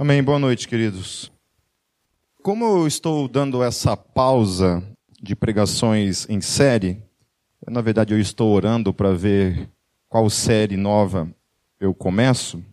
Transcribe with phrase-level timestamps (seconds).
[0.00, 0.22] Amém.
[0.22, 1.28] Boa noite, queridos.
[2.40, 4.80] Como eu estou dando essa pausa
[5.20, 7.02] de pregações em série,
[7.66, 9.68] na verdade eu estou orando para ver
[10.08, 11.28] qual série nova
[11.80, 12.64] eu começo.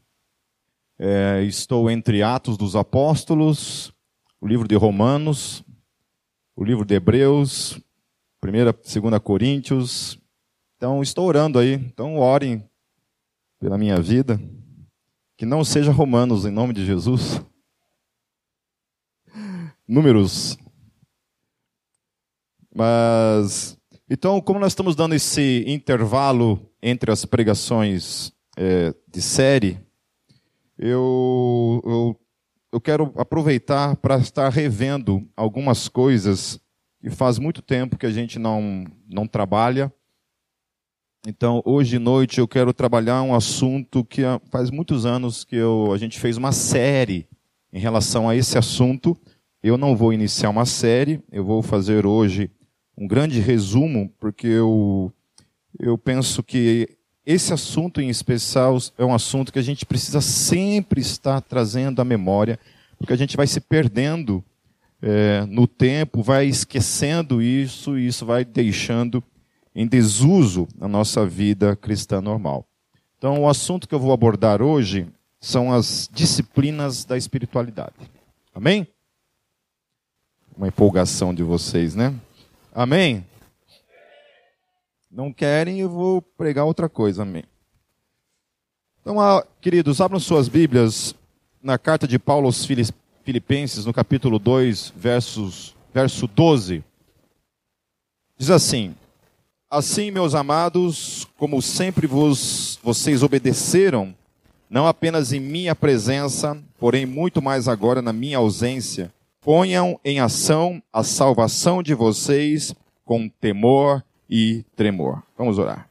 [1.00, 3.92] É, estou entre Atos dos Apóstolos,
[4.40, 5.64] o livro de Romanos,
[6.56, 7.82] o livro de Hebreus,
[8.44, 10.20] 1 e 2 Coríntios.
[10.78, 11.74] Então estou orando aí.
[11.74, 12.64] Então orem
[13.60, 14.40] pela minha vida.
[15.38, 17.42] Que não seja Romanos, em nome de Jesus.
[19.88, 20.58] Números.
[22.74, 23.78] Mas,
[24.10, 29.80] então, como nós estamos dando esse intervalo entre as pregações é, de série,
[30.78, 32.20] eu, eu,
[32.72, 36.60] eu quero aproveitar para estar revendo algumas coisas
[37.02, 39.94] que faz muito tempo que a gente não, não trabalha
[41.28, 44.22] então, hoje de noite eu quero trabalhar um assunto que
[44.52, 47.28] faz muitos anos que eu, a gente fez uma série
[47.74, 49.18] em relação a esse assunto.
[49.64, 52.52] Eu não vou iniciar uma série, eu vou fazer hoje
[52.96, 55.12] um grande resumo, porque eu,
[55.80, 56.88] eu penso que
[57.26, 62.06] esse assunto em especial é um assunto que a gente precisa sempre estar trazendo à
[62.06, 62.60] memória,
[63.00, 64.44] porque a gente vai se perdendo
[65.02, 69.24] é, no tempo, vai esquecendo isso e isso vai deixando
[69.76, 72.66] em desuso na nossa vida cristã normal.
[73.18, 75.08] Então, o assunto que eu vou abordar hoje
[75.40, 77.96] são as disciplinas da espiritualidade.
[78.54, 78.88] Amém?
[80.56, 82.16] Uma empolgação de vocês, né?
[82.74, 83.26] Amém?
[85.12, 87.24] Não querem, eu vou pregar outra coisa.
[87.24, 87.44] Amém.
[89.02, 91.14] Então, ah, queridos, abram suas Bíblias
[91.62, 92.66] na carta de Paulo aos
[93.24, 96.84] Filipenses, no capítulo 2, versos, verso 12.
[98.38, 98.96] Diz assim:
[99.70, 104.14] Assim, meus amados, como sempre vos, vocês obedeceram,
[104.70, 110.82] não apenas em minha presença, porém muito mais agora na minha ausência, ponham em ação
[110.94, 115.24] a salvação de vocês com temor e tremor.
[115.38, 115.90] Vamos orar.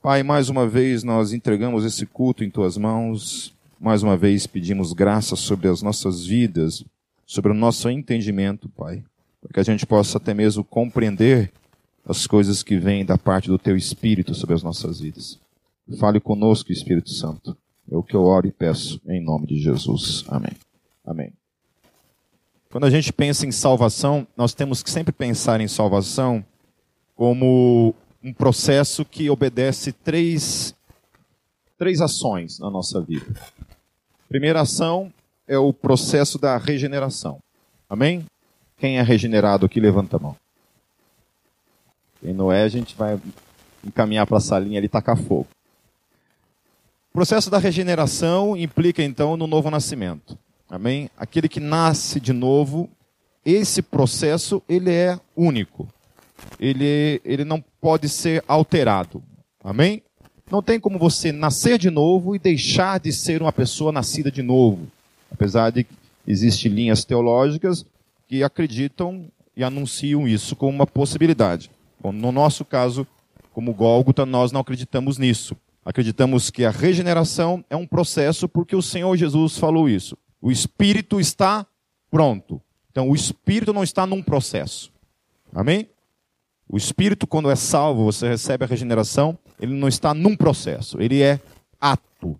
[0.00, 3.52] Pai, mais uma vez nós entregamos esse culto em tuas mãos.
[3.80, 6.84] Mais uma vez pedimos graça sobre as nossas vidas,
[7.26, 9.02] sobre o nosso entendimento, Pai,
[9.40, 11.50] para que a gente possa até mesmo compreender
[12.06, 15.38] as coisas que vêm da parte do Teu Espírito sobre as nossas vidas.
[15.98, 17.56] Fale conosco, Espírito Santo.
[17.90, 20.24] É o que eu oro e peço em nome de Jesus.
[20.28, 20.52] Amém.
[21.04, 21.32] Amém.
[22.70, 26.44] Quando a gente pensa em salvação, nós temos que sempre pensar em salvação
[27.14, 30.74] como um processo que obedece três,
[31.78, 33.26] três ações na nossa vida.
[34.28, 35.12] primeira ação
[35.46, 37.38] é o processo da regeneração.
[37.88, 38.24] Amém?
[38.78, 40.36] Quem é regenerado aqui, levanta a mão.
[42.24, 43.20] Em Noé a gente vai
[43.84, 45.46] encaminhar para a salinha ali e tacar fogo.
[47.10, 50.36] O processo da regeneração implica então no novo nascimento.
[50.68, 51.08] Amém?
[51.16, 52.88] Aquele que nasce de novo,
[53.44, 55.86] esse processo ele é único.
[56.58, 59.22] Ele, ele não pode ser alterado.
[59.62, 60.02] Amém?
[60.50, 64.42] Não tem como você nascer de novo e deixar de ser uma pessoa nascida de
[64.42, 64.88] novo.
[65.30, 65.94] Apesar de que
[66.26, 67.84] existem linhas teológicas
[68.26, 69.26] que acreditam
[69.56, 71.70] e anunciam isso como uma possibilidade.
[72.12, 73.06] No nosso caso,
[73.52, 75.56] como Gólgota, nós não acreditamos nisso.
[75.84, 80.16] Acreditamos que a regeneração é um processo porque o Senhor Jesus falou isso.
[80.40, 81.66] O espírito está
[82.10, 82.60] pronto.
[82.90, 84.92] Então, o espírito não está num processo.
[85.54, 85.88] Amém?
[86.68, 91.22] O espírito, quando é salvo, você recebe a regeneração, ele não está num processo, ele
[91.22, 91.38] é
[91.80, 92.38] ato.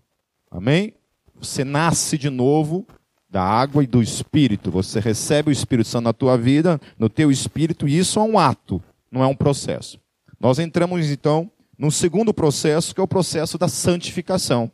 [0.51, 0.95] Amém?
[1.39, 2.87] Você nasce de novo
[3.29, 4.71] da água e do espírito.
[4.71, 8.39] Você recebe o Espírito Santo na tua vida, no teu espírito, e isso é um
[8.39, 8.83] ato
[9.15, 10.01] não é um processo.
[10.41, 11.49] Nós entramos então
[11.79, 14.71] no segundo processo, que é o processo da santificação,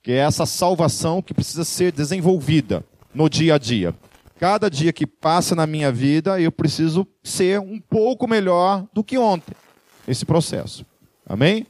[0.00, 3.92] que é essa salvação que precisa ser desenvolvida no dia a dia.
[4.38, 9.18] Cada dia que passa na minha vida, eu preciso ser um pouco melhor do que
[9.18, 9.54] ontem.
[10.06, 10.86] Esse processo.
[11.26, 11.66] Amém?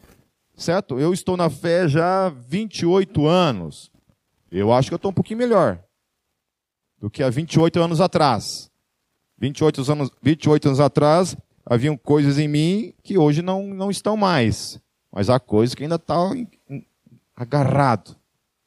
[0.54, 1.00] Certo?
[1.00, 3.90] Eu estou na fé já há 28 anos.
[4.52, 5.82] Eu acho que eu estou um pouquinho melhor
[6.98, 8.70] do que há 28 anos atrás.
[9.38, 14.80] 28 anos, 28 anos atrás, haviam coisas em mim que hoje não, não estão mais.
[15.12, 16.74] Mas há coisas que ainda estão tá
[17.36, 18.16] agarrado,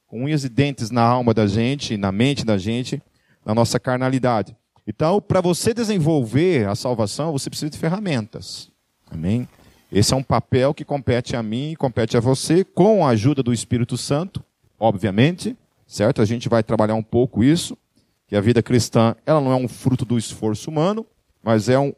[0.06, 3.02] com unhas e dentes na alma da gente, na mente da gente,
[3.44, 4.56] na nossa carnalidade.
[4.86, 8.70] Então, para você desenvolver a salvação, você precisa de ferramentas.
[9.10, 9.48] Amém?
[9.90, 13.52] Esse é um papel que compete a mim compete a você, com a ajuda do
[13.52, 14.42] Espírito Santo,
[14.78, 15.56] obviamente,
[15.86, 16.20] certo?
[16.20, 17.78] A gente vai trabalhar um pouco isso,
[18.26, 21.06] que a vida cristã, ela não é um fruto do esforço humano,
[21.42, 21.94] mas é um,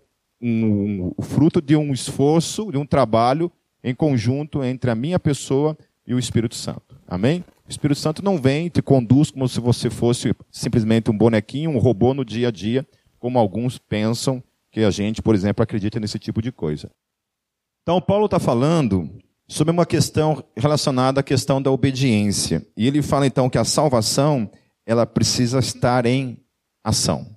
[0.47, 3.51] um, um, fruto de um esforço, de um trabalho
[3.83, 5.77] em conjunto entre a minha pessoa
[6.07, 6.97] e o Espírito Santo.
[7.07, 7.45] Amém?
[7.67, 11.71] O Espírito Santo não vem e te conduz como se você fosse simplesmente um bonequinho,
[11.71, 12.87] um robô no dia a dia,
[13.19, 16.91] como alguns pensam que a gente, por exemplo, acredita nesse tipo de coisa.
[17.83, 19.11] Então, Paulo está falando
[19.49, 22.67] sobre uma questão relacionada à questão da obediência.
[22.77, 24.51] E ele fala então que a salvação,
[24.85, 26.39] ela precisa estar em
[26.85, 27.37] ação.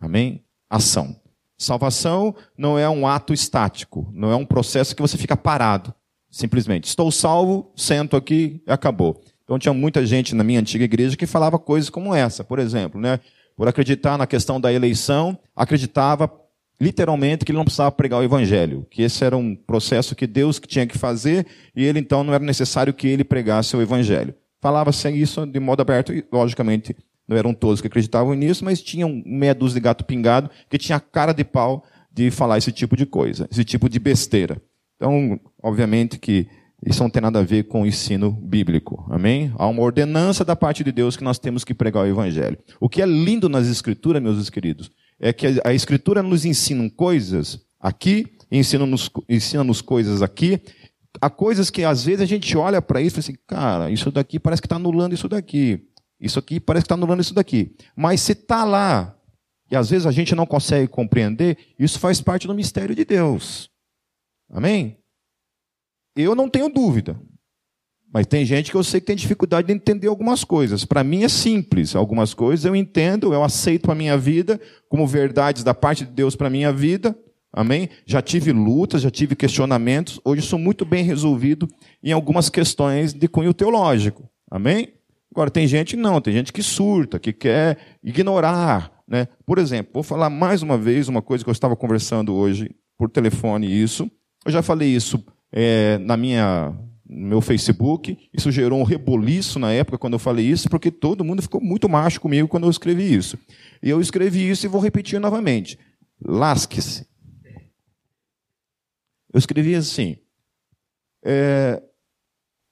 [0.00, 0.44] Amém?
[0.68, 1.19] Ação.
[1.60, 5.92] Salvação não é um ato estático, não é um processo que você fica parado.
[6.30, 9.20] Simplesmente, estou salvo, sento aqui e acabou.
[9.44, 12.98] Então tinha muita gente na minha antiga igreja que falava coisas como essa, por exemplo,
[12.98, 13.20] né?
[13.54, 16.32] Por acreditar na questão da eleição, acreditava
[16.80, 20.58] literalmente que ele não precisava pregar o evangelho, que esse era um processo que Deus
[20.58, 21.46] que tinha que fazer
[21.76, 24.34] e ele então não era necessário que ele pregasse o evangelho.
[24.62, 26.96] Falava-se isso de modo aberto e logicamente
[27.30, 30.98] não eram todos que acreditavam nisso, mas tinham meia dúzia de gato pingado que tinha
[30.98, 34.60] cara de pau de falar esse tipo de coisa, esse tipo de besteira.
[34.96, 36.48] Então, obviamente que
[36.84, 39.06] isso não tem nada a ver com o ensino bíblico.
[39.08, 39.52] Amém?
[39.56, 42.58] Há uma ordenança da parte de Deus que nós temos que pregar o evangelho.
[42.80, 44.90] O que é lindo nas escrituras, meus queridos,
[45.20, 50.60] é que a escritura nos ensina coisas aqui, ensina-nos ensina -nos coisas aqui,
[51.20, 54.10] há coisas que às vezes a gente olha para isso e fala assim, cara, isso
[54.10, 55.86] daqui parece que está anulando isso daqui.
[56.20, 57.74] Isso aqui parece que está anulando isso daqui.
[57.96, 59.16] Mas se está lá,
[59.70, 63.70] e às vezes a gente não consegue compreender, isso faz parte do mistério de Deus.
[64.50, 64.98] Amém?
[66.14, 67.18] Eu não tenho dúvida.
[68.12, 70.84] Mas tem gente que eu sei que tem dificuldade de entender algumas coisas.
[70.84, 71.94] Para mim é simples.
[71.94, 76.10] Algumas coisas eu entendo, eu aceito para a minha vida como verdades da parte de
[76.10, 77.16] Deus para a minha vida.
[77.52, 77.88] Amém?
[78.04, 80.20] Já tive lutas, já tive questionamentos.
[80.24, 81.68] Hoje sou muito bem resolvido
[82.02, 84.28] em algumas questões de cunho teológico.
[84.50, 84.99] Amém?
[85.32, 88.90] Agora tem gente não, tem gente que surta, que quer ignorar.
[89.06, 89.28] Né?
[89.46, 93.08] Por exemplo, vou falar mais uma vez uma coisa que eu estava conversando hoje por
[93.08, 94.10] telefone, isso.
[94.44, 96.74] Eu já falei isso é, na minha,
[97.08, 98.18] no meu Facebook.
[98.32, 101.88] Isso gerou um reboliço na época quando eu falei isso, porque todo mundo ficou muito
[101.88, 103.38] macho comigo quando eu escrevi isso.
[103.82, 105.78] E eu escrevi isso e vou repetir novamente.
[106.22, 107.06] Lasque-se.
[109.32, 110.16] Eu escrevi assim:
[111.24, 111.82] é,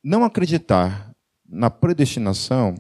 [0.03, 1.08] não acreditar
[1.49, 2.75] na predestinação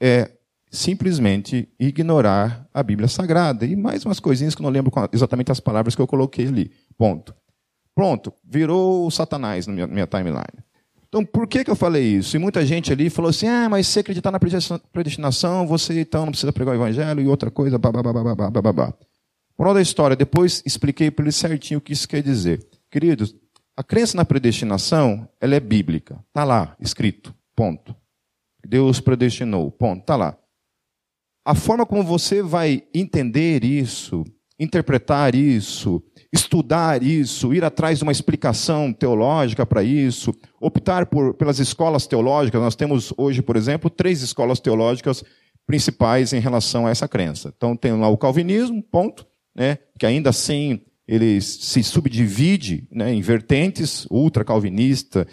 [0.00, 0.30] é
[0.70, 3.64] simplesmente ignorar a Bíblia Sagrada.
[3.64, 6.70] E mais umas coisinhas que eu não lembro exatamente as palavras que eu coloquei ali.
[6.98, 7.34] Ponto.
[7.94, 10.66] Pronto, virou Satanás na minha, minha timeline.
[11.08, 12.36] Então, por que, que eu falei isso?
[12.36, 16.32] E muita gente ali falou assim: ah, mas se acreditar na predestinação, você então não
[16.32, 18.92] precisa pregar o evangelho e outra coisa, babá.
[19.58, 22.68] Moral da história, depois expliquei para ele certinho o que isso quer dizer.
[22.90, 23.34] Queridos,
[23.76, 26.18] a crença na predestinação, ela é bíblica.
[26.28, 27.34] Está lá, escrito.
[27.54, 27.94] Ponto.
[28.66, 29.70] Deus predestinou.
[29.70, 30.00] Ponto.
[30.00, 30.36] Está lá.
[31.44, 34.24] A forma como você vai entender isso,
[34.58, 36.02] interpretar isso,
[36.32, 42.60] estudar isso, ir atrás de uma explicação teológica para isso, optar por, pelas escolas teológicas.
[42.60, 45.22] Nós temos hoje, por exemplo, três escolas teológicas
[45.66, 47.52] principais em relação a essa crença.
[47.54, 53.20] Então tem lá o calvinismo, ponto, né, que ainda assim ele se subdivide né, em
[53.20, 55.26] vertentes, ultra-calvinista,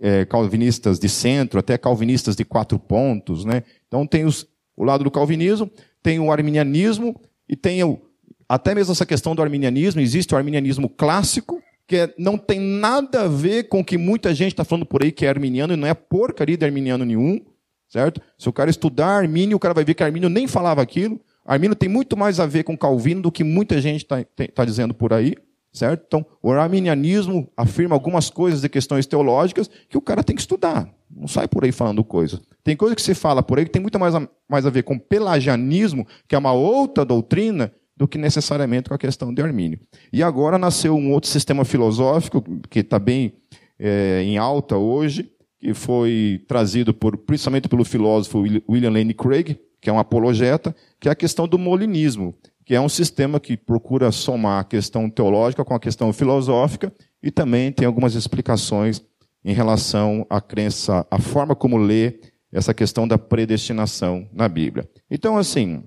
[0.00, 3.44] é, calvinistas de centro, até calvinistas de quatro pontos.
[3.44, 3.62] Né?
[3.86, 4.46] Então tem os,
[4.76, 5.70] o lado do calvinismo,
[6.02, 8.00] tem o arminianismo e tem o,
[8.48, 13.22] até mesmo essa questão do arminianismo, existe o arminianismo clássico, que é, não tem nada
[13.22, 15.76] a ver com o que muita gente está falando por aí que é arminiano, e
[15.76, 17.40] não é porcaria de arminiano nenhum,
[17.88, 18.20] certo?
[18.38, 21.20] Se o cara estudar Armínio, o cara vai ver que Armínio nem falava aquilo.
[21.44, 24.24] Armínio tem muito mais a ver com Calvino do que muita gente está
[24.54, 25.34] tá dizendo por aí,
[25.72, 26.04] certo?
[26.06, 30.88] Então, o arminianismo afirma algumas coisas de questões teológicas que o cara tem que estudar.
[31.10, 32.40] Não sai por aí falando coisas.
[32.62, 34.82] Tem coisa que se fala por aí que tem muito mais a, mais a ver
[34.82, 39.78] com pelagianismo, que é uma outra doutrina, do que necessariamente com a questão de Armínio.
[40.12, 43.34] E agora nasceu um outro sistema filosófico que está bem
[43.78, 49.90] é, em alta hoje, que foi trazido por, principalmente pelo filósofo William Lane Craig, que
[49.90, 52.32] é um apologeta, que é a questão do molinismo,
[52.64, 57.32] que é um sistema que procura somar a questão teológica com a questão filosófica e
[57.32, 59.02] também tem algumas explicações
[59.44, 62.20] em relação à crença, à forma como lê
[62.52, 64.88] essa questão da predestinação na Bíblia.
[65.10, 65.82] Então, assim,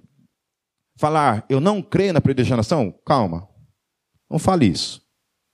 [0.97, 3.47] falar, eu não creio na predestinação, calma.
[4.29, 5.01] Não fale isso.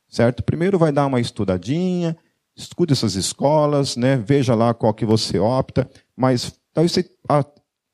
[0.10, 0.42] Certo?
[0.42, 2.18] Primeiro vai dar uma estudadinha,
[2.56, 4.18] estude essas escolas, né?
[4.18, 7.08] veja lá qual que você opta, mas você,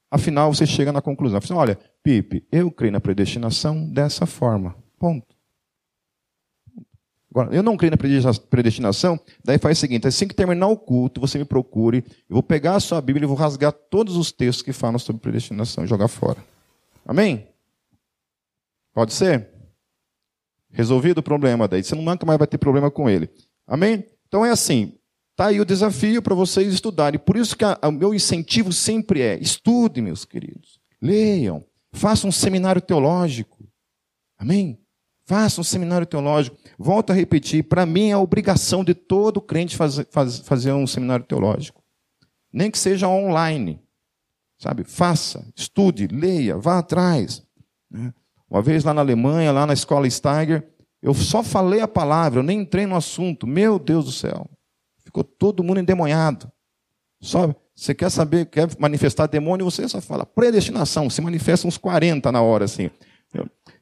[0.10, 1.40] afinal você chega na conclusão.
[1.40, 4.76] Você, olha, Pipe, eu creio na predestinação dessa forma.
[4.98, 5.38] Ponto.
[7.30, 7.98] Agora, eu não creio na
[8.50, 12.44] predestinação, daí faz o seguinte: assim que terminar o culto, você me procure, eu vou
[12.44, 15.88] pegar a sua Bíblia e vou rasgar todos os textos que falam sobre predestinação e
[15.88, 16.44] jogar fora.
[17.06, 17.48] Amém?
[18.94, 19.50] Pode ser?
[20.72, 21.84] Resolvido o problema daí.
[21.84, 23.30] Você nunca mais vai ter problema com ele.
[23.68, 24.04] Amém?
[24.28, 24.98] Então é assim.
[25.38, 27.20] Está aí o desafio para vocês estudarem.
[27.20, 30.79] Por isso que o meu incentivo sempre é: estude, meus queridos.
[31.00, 31.63] Leiam.
[31.94, 33.63] Façam um seminário teológico.
[34.36, 34.79] Amém?
[35.25, 36.58] Faça um seminário teológico.
[36.75, 40.08] Volto a repetir: para mim é a obrigação de todo crente fazer,
[40.44, 41.84] fazer um seminário teológico.
[42.51, 43.79] Nem que seja online.
[44.58, 44.84] Sabe?
[44.86, 47.44] Faça, estude, leia, vá atrás.
[47.91, 48.12] Né?
[48.50, 50.67] Uma vez lá na Alemanha, lá na escola Steiger,
[51.00, 53.46] eu só falei a palavra, eu nem entrei no assunto.
[53.46, 54.50] Meu Deus do céu.
[55.17, 56.51] Ficou todo mundo endemoniado.
[57.19, 61.09] Só, você quer saber, quer manifestar demônio, você só fala predestinação.
[61.09, 62.91] Se manifesta uns 40 na hora, assim.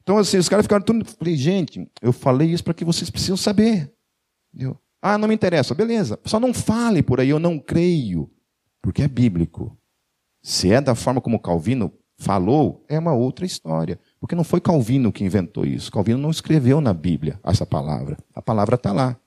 [0.02, 1.04] Então, assim, os caras ficaram tudo.
[1.04, 3.92] Falei, gente, eu falei isso para que vocês precisam saber.
[4.54, 4.78] Entendeu?
[5.02, 5.74] Ah, não me interessa.
[5.74, 6.18] Beleza.
[6.24, 8.30] Só não fale por aí, eu não creio.
[8.80, 9.76] Porque é bíblico.
[10.42, 14.00] Se é da forma como Calvino falou, é uma outra história.
[14.18, 15.92] Porque não foi Calvino que inventou isso.
[15.92, 18.16] Calvino não escreveu na Bíblia essa palavra.
[18.34, 19.20] A palavra está lá.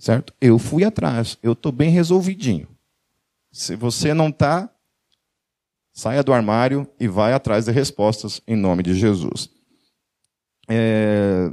[0.00, 0.32] Certo?
[0.40, 2.66] Eu fui atrás, eu estou bem resolvidinho.
[3.52, 4.70] Se você não está,
[5.92, 9.50] saia do armário e vai atrás de respostas em nome de Jesus.
[10.66, 11.52] É...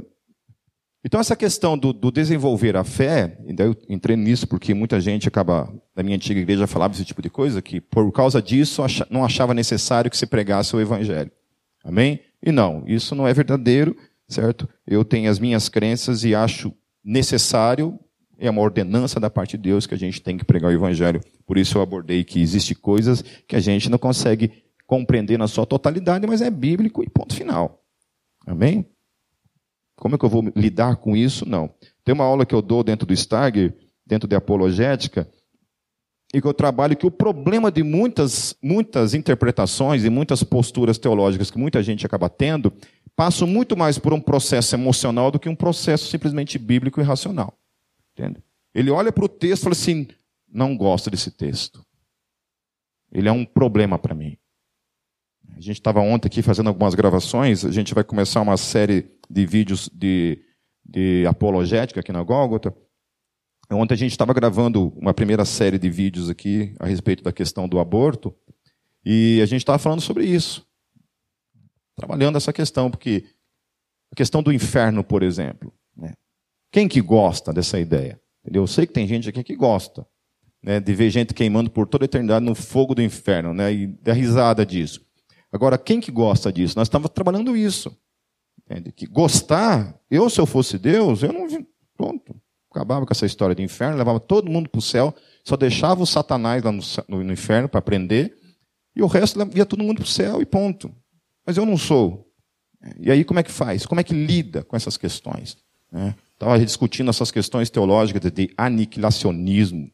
[1.04, 5.28] Então, essa questão do, do, desenvolver a fé, e eu entrei nisso porque muita gente
[5.28, 9.26] acaba, na minha antiga igreja, falava esse tipo de coisa, que por causa disso não
[9.26, 11.30] achava necessário que se pregasse o evangelho.
[11.84, 12.20] Amém?
[12.42, 13.94] E não, isso não é verdadeiro,
[14.26, 14.66] certo?
[14.86, 16.72] Eu tenho as minhas crenças e acho
[17.04, 17.98] necessário
[18.38, 21.20] é uma ordenança da parte de Deus que a gente tem que pregar o evangelho.
[21.44, 25.66] Por isso eu abordei que existe coisas que a gente não consegue compreender na sua
[25.66, 27.82] totalidade, mas é bíblico e ponto final.
[28.46, 28.86] Amém?
[29.96, 31.46] Como é que eu vou lidar com isso?
[31.46, 31.68] Não.
[32.04, 33.76] Tem uma aula que eu dou dentro do Stagger,
[34.06, 35.28] dentro de apologética,
[36.32, 41.50] e que eu trabalho que o problema de muitas, muitas interpretações e muitas posturas teológicas
[41.50, 42.72] que muita gente acaba tendo,
[43.16, 47.58] passam muito mais por um processo emocional do que um processo simplesmente bíblico e racional.
[48.18, 48.42] Entende?
[48.74, 50.08] Ele olha para o texto e fala assim:
[50.48, 51.84] não gosto desse texto.
[53.12, 54.36] Ele é um problema para mim.
[55.56, 59.46] A gente estava ontem aqui fazendo algumas gravações, a gente vai começar uma série de
[59.46, 60.44] vídeos de,
[60.84, 62.76] de apologética aqui na Gólgota.
[63.70, 67.68] Ontem a gente estava gravando uma primeira série de vídeos aqui a respeito da questão
[67.68, 68.34] do aborto,
[69.04, 70.66] e a gente estava falando sobre isso.
[71.96, 73.26] Trabalhando essa questão, porque
[74.12, 75.72] a questão do inferno, por exemplo.
[75.96, 76.14] Né?
[76.70, 78.20] Quem que gosta dessa ideia?
[78.44, 80.06] Eu sei que tem gente aqui que gosta
[80.62, 83.86] né, de ver gente queimando por toda a eternidade no fogo do inferno, né, e
[83.86, 85.04] dar risada disso.
[85.52, 86.76] Agora, quem que gosta disso?
[86.76, 87.96] Nós estamos trabalhando isso.
[88.58, 88.92] Entende?
[88.92, 91.46] Que gostar, eu se eu fosse Deus, eu não.
[91.96, 92.38] Pronto.
[92.70, 96.06] Acabava com essa história de inferno, levava todo mundo para o céu, só deixava o
[96.06, 98.36] Satanás lá no, no inferno para aprender,
[98.94, 100.94] e o resto ia todo mundo para o céu e ponto.
[101.46, 102.30] Mas eu não sou.
[103.00, 103.86] E aí como é que faz?
[103.86, 105.56] Como é que lida com essas questões?
[105.90, 106.14] Né?
[106.38, 109.90] Estava discutindo essas questões teológicas de aniquilacionismo,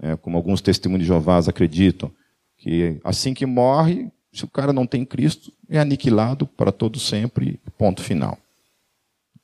[0.00, 2.10] né, como alguns testemunhos de Jeová acreditam,
[2.56, 7.60] que assim que morre, se o cara não tem Cristo, é aniquilado para todo sempre,
[7.76, 8.38] ponto final.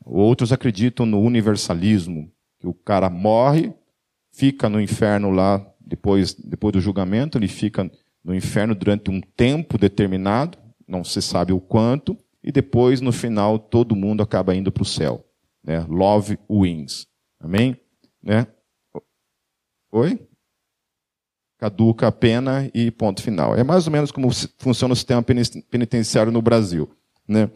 [0.03, 3.71] Outros acreditam no universalismo, que o cara morre,
[4.33, 7.91] fica no inferno lá depois, depois do julgamento, ele fica
[8.25, 13.59] no inferno durante um tempo determinado, não se sabe o quanto, e depois, no final,
[13.59, 15.28] todo mundo acaba indo para o céu.
[15.69, 15.85] Né?
[15.87, 17.07] Love wins.
[17.39, 17.77] Amém?
[18.23, 18.47] Né?
[19.93, 20.19] Oi?
[21.59, 23.55] Caduca a pena e ponto final.
[23.55, 26.89] É mais ou menos como funciona o sistema penitenciário no Brasil.
[27.29, 27.51] Né?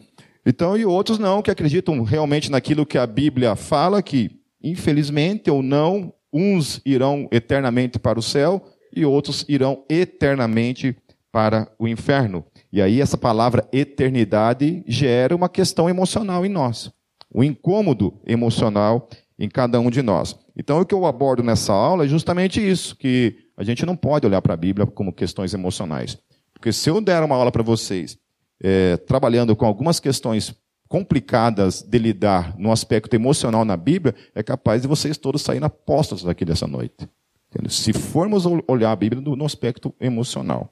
[0.45, 5.63] Então, e outros não, que acreditam realmente naquilo que a Bíblia fala, que, infelizmente ou
[5.63, 8.63] não, uns irão eternamente para o céu
[8.95, 10.95] e outros irão eternamente
[11.31, 12.45] para o inferno.
[12.71, 16.93] E aí essa palavra eternidade gera uma questão emocional em nós
[17.33, 20.37] o incômodo emocional em cada um de nós.
[20.55, 24.25] Então, o que eu abordo nessa aula é justamente isso, que a gente não pode
[24.25, 26.17] olhar para a Bíblia como questões emocionais.
[26.53, 28.17] Porque se eu der uma aula para vocês,
[28.61, 30.53] é, trabalhando com algumas questões
[30.87, 36.23] complicadas de lidar no aspecto emocional na Bíblia, é capaz de vocês todos saírem apóstolos
[36.23, 37.09] daqui dessa noite.
[37.49, 37.71] Entendeu?
[37.71, 40.71] Se formos olhar a Bíblia no aspecto emocional.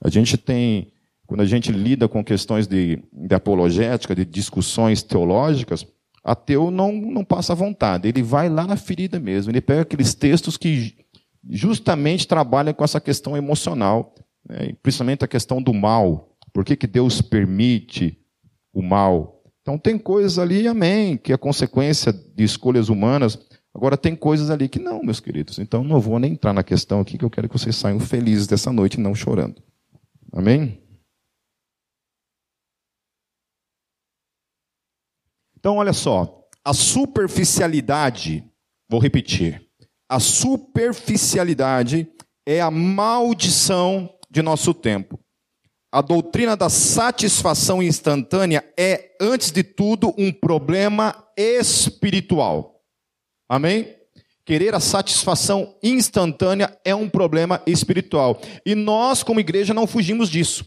[0.00, 0.92] A gente tem
[1.26, 5.86] quando a gente lida com questões de, de apologética, de discussões teológicas,
[6.22, 8.08] ateu não, não passa vontade.
[8.08, 9.50] Ele vai lá na ferida mesmo.
[9.50, 10.94] Ele pega aqueles textos que
[11.48, 14.14] justamente trabalham com essa questão emocional,
[14.48, 14.72] né?
[14.82, 16.30] principalmente a questão do mal.
[16.52, 18.18] Por que, que Deus permite
[18.72, 19.42] o mal?
[19.62, 23.36] Então tem coisas ali, amém, que é consequência de escolhas humanas.
[23.74, 25.58] Agora tem coisas ali que não, meus queridos.
[25.58, 28.46] Então não vou nem entrar na questão aqui, que eu quero que vocês saiam felizes
[28.46, 29.60] dessa noite e não chorando.
[30.32, 30.85] Amém?
[35.58, 38.44] Então, olha só, a superficialidade,
[38.88, 39.66] vou repetir,
[40.08, 42.08] a superficialidade
[42.46, 45.18] é a maldição de nosso tempo.
[45.92, 52.82] A doutrina da satisfação instantânea é, antes de tudo, um problema espiritual.
[53.48, 53.94] Amém?
[54.44, 58.40] Querer a satisfação instantânea é um problema espiritual.
[58.64, 60.64] E nós, como igreja, não fugimos disso.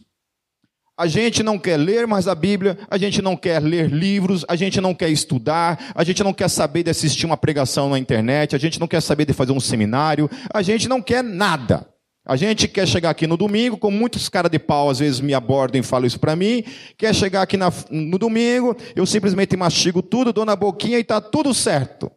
[1.00, 4.56] A gente não quer ler mais a Bíblia, a gente não quer ler livros, a
[4.58, 8.54] gente não quer estudar, a gente não quer saber de assistir uma pregação na internet,
[8.54, 11.88] a gente não quer saber de fazer um seminário, a gente não quer nada.
[12.26, 15.34] A gente quer chegar aqui no domingo, como muitos caras de pau às vezes me
[15.34, 16.66] abordam e falam isso para mim,
[16.98, 21.22] quer chegar aqui na, no domingo, eu simplesmente mastigo tudo, dou na boquinha e está
[21.22, 22.12] tudo certo.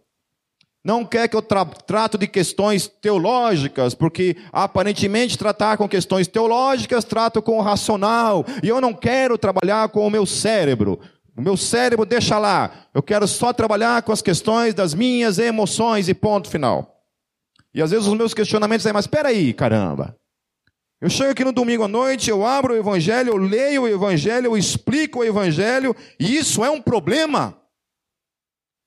[0.85, 7.05] Não quer que eu tra trato de questões teológicas, porque aparentemente tratar com questões teológicas
[7.05, 10.99] trato com o racional, e eu não quero trabalhar com o meu cérebro.
[11.37, 12.89] O meu cérebro deixa lá.
[12.93, 17.01] Eu quero só trabalhar com as questões das minhas emoções e ponto final.
[17.73, 20.17] E às vezes os meus questionamentos é, mas espera aí, caramba.
[21.01, 24.47] Eu chego aqui no domingo à noite, eu abro o evangelho, eu leio o evangelho,
[24.47, 27.57] eu explico o evangelho, e isso é um problema.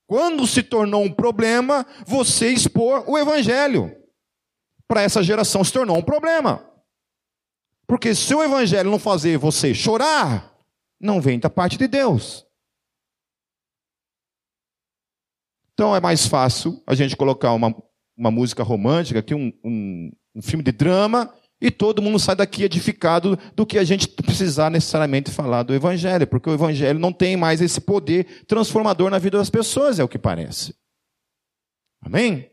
[0.07, 3.95] Quando se tornou um problema, você expor o evangelho.
[4.88, 6.69] Para essa geração se tornou um problema.
[7.88, 10.55] Porque se o evangelho não fazer você chorar,
[11.00, 12.45] não vem da parte de Deus.
[15.74, 17.75] Então é mais fácil a gente colocar uma,
[18.17, 22.63] uma música romântica, aqui um, um, um filme de drama, e todo mundo sai daqui
[22.63, 27.38] edificado do que a gente precisar necessariamente falar do Evangelho, porque o Evangelho não tem
[27.38, 30.75] mais esse poder transformador na vida das pessoas, é o que parece.
[32.01, 32.50] Amém?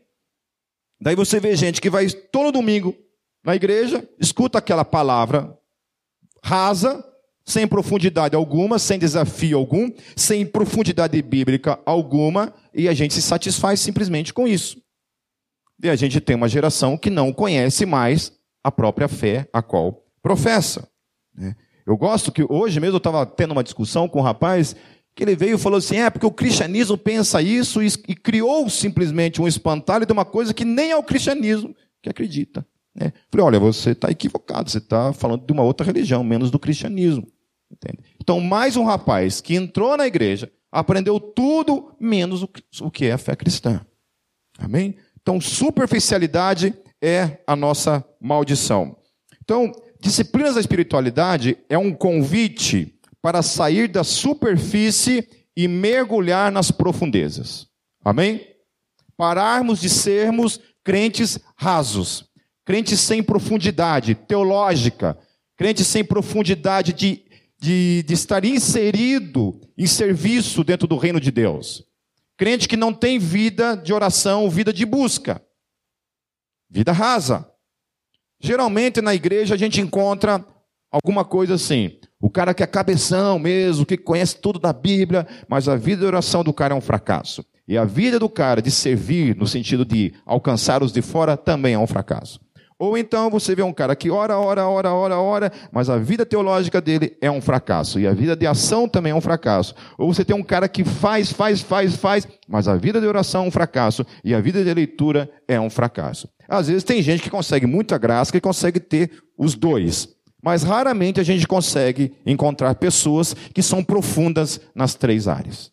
[0.99, 2.95] Daí você vê gente que vai todo domingo
[3.43, 5.57] na igreja, escuta aquela palavra
[6.41, 7.03] rasa,
[7.45, 13.81] sem profundidade alguma, sem desafio algum, sem profundidade bíblica alguma, e a gente se satisfaz
[13.81, 14.81] simplesmente com isso.
[15.83, 18.31] E a gente tem uma geração que não conhece mais
[18.63, 20.87] a própria fé a qual professa.
[21.35, 21.55] Né?
[21.85, 24.75] Eu gosto que hoje mesmo eu estava tendo uma discussão com um rapaz
[25.15, 28.69] que ele veio e falou assim: é porque o cristianismo pensa isso e, e criou
[28.69, 32.65] simplesmente um espantalho de uma coisa que nem é o cristianismo que acredita.
[32.95, 33.11] Né?
[33.29, 37.27] Falei: olha, você está equivocado, você está falando de uma outra religião, menos do cristianismo.
[37.71, 37.99] Entende?
[38.21, 42.43] Então, mais um rapaz que entrou na igreja, aprendeu tudo menos
[42.81, 43.81] o que é a fé cristã.
[44.59, 44.95] Amém?
[45.21, 46.73] Então, superficialidade
[47.03, 48.95] é a nossa maldição.
[49.43, 57.67] Então, disciplinas da espiritualidade é um convite para sair da superfície e mergulhar nas profundezas.
[58.03, 58.47] Amém?
[59.17, 62.25] Pararmos de sermos crentes rasos,
[62.65, 65.17] crentes sem profundidade teológica,
[65.57, 67.21] crentes sem profundidade de,
[67.59, 71.83] de, de estar inserido em serviço dentro do reino de Deus.
[72.37, 75.41] Crente que não tem vida de oração, vida de busca.
[76.73, 77.47] Vida rasa.
[78.41, 80.43] Geralmente na igreja a gente encontra
[80.91, 81.99] alguma coisa assim.
[82.19, 86.07] O cara que é cabeção mesmo, que conhece tudo da Bíblia, mas a vida de
[86.07, 87.45] oração do cara é um fracasso.
[87.67, 91.75] E a vida do cara de servir, no sentido de alcançar os de fora, também
[91.75, 92.39] é um fracasso.
[92.79, 96.25] Ou então você vê um cara que ora, ora, ora, ora, ora, mas a vida
[96.25, 97.99] teológica dele é um fracasso.
[97.99, 99.75] E a vida de ação também é um fracasso.
[99.97, 103.45] Ou você tem um cara que faz, faz, faz, faz, mas a vida de oração
[103.45, 104.03] é um fracasso.
[104.23, 106.27] E a vida de leitura é um fracasso.
[106.53, 110.09] Às vezes tem gente que consegue muita graça, que consegue ter os dois.
[110.41, 115.71] Mas raramente a gente consegue encontrar pessoas que são profundas nas três áreas.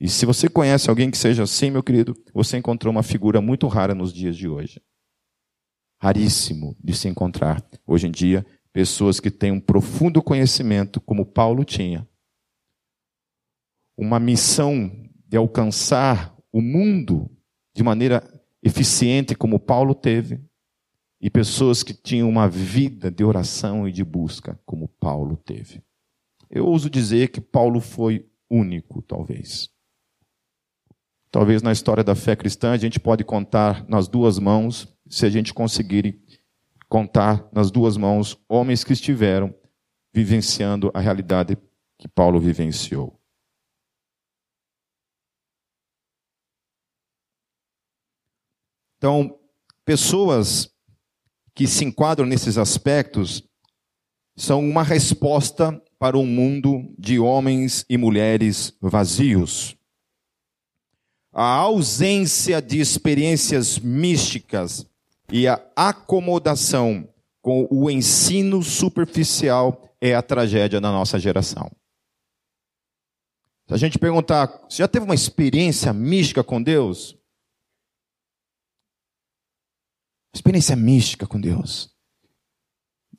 [0.00, 3.66] E se você conhece alguém que seja assim, meu querido, você encontrou uma figura muito
[3.66, 4.80] rara nos dias de hoje
[6.00, 11.64] raríssimo de se encontrar hoje em dia pessoas que têm um profundo conhecimento, como Paulo
[11.64, 12.08] tinha,
[13.96, 14.90] uma missão
[15.26, 17.30] de alcançar o mundo
[17.74, 18.22] de maneira
[18.62, 20.40] eficiente, como Paulo teve,
[21.20, 25.82] e pessoas que tinham uma vida de oração e de busca, como Paulo teve.
[26.48, 29.70] Eu ouso dizer que Paulo foi único, talvez.
[31.30, 35.30] Talvez na história da fé cristã a gente pode contar nas duas mãos se a
[35.30, 36.20] gente conseguir
[36.88, 39.54] contar nas duas mãos homens que estiveram
[40.12, 41.56] vivenciando a realidade
[41.96, 43.19] que Paulo vivenciou.
[49.00, 49.34] Então,
[49.82, 50.70] pessoas
[51.54, 53.42] que se enquadram nesses aspectos
[54.36, 59.74] são uma resposta para um mundo de homens e mulheres vazios.
[61.32, 64.86] A ausência de experiências místicas
[65.32, 67.08] e a acomodação
[67.40, 71.70] com o ensino superficial é a tragédia da nossa geração.
[73.66, 77.18] Se a gente perguntar, você já teve uma experiência mística com Deus?
[80.32, 81.94] Experiência mística com Deus.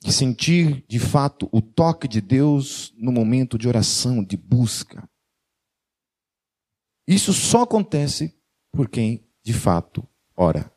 [0.00, 5.08] De sentir, de fato, o toque de Deus no momento de oração, de busca.
[7.06, 8.36] Isso só acontece
[8.72, 10.72] por quem, de fato, ora.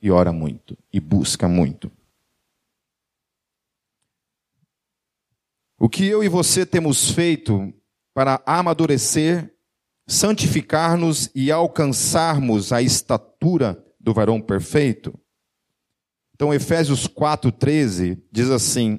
[0.00, 0.76] E ora muito.
[0.92, 1.90] E busca muito.
[5.78, 7.72] O que eu e você temos feito
[8.12, 9.54] para amadurecer,
[10.06, 15.18] santificar-nos e alcançarmos a estatura do varão perfeito?
[16.34, 18.98] Então, Efésios 4,13 diz assim: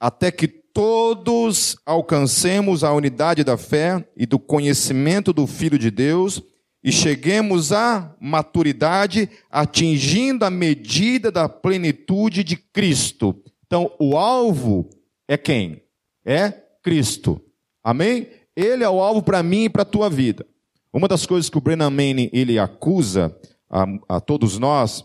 [0.00, 6.42] Até que todos alcancemos a unidade da fé e do conhecimento do Filho de Deus
[6.82, 13.40] e cheguemos à maturidade, atingindo a medida da plenitude de Cristo.
[13.66, 14.88] Então, o alvo
[15.28, 15.82] é quem?
[16.24, 16.50] É
[16.82, 17.40] Cristo.
[17.84, 18.28] Amém?
[18.56, 20.44] Ele é o alvo para mim e para a tua vida.
[20.92, 23.34] Uma das coisas que o Brennan Manning ele acusa
[23.70, 25.04] a, a todos nós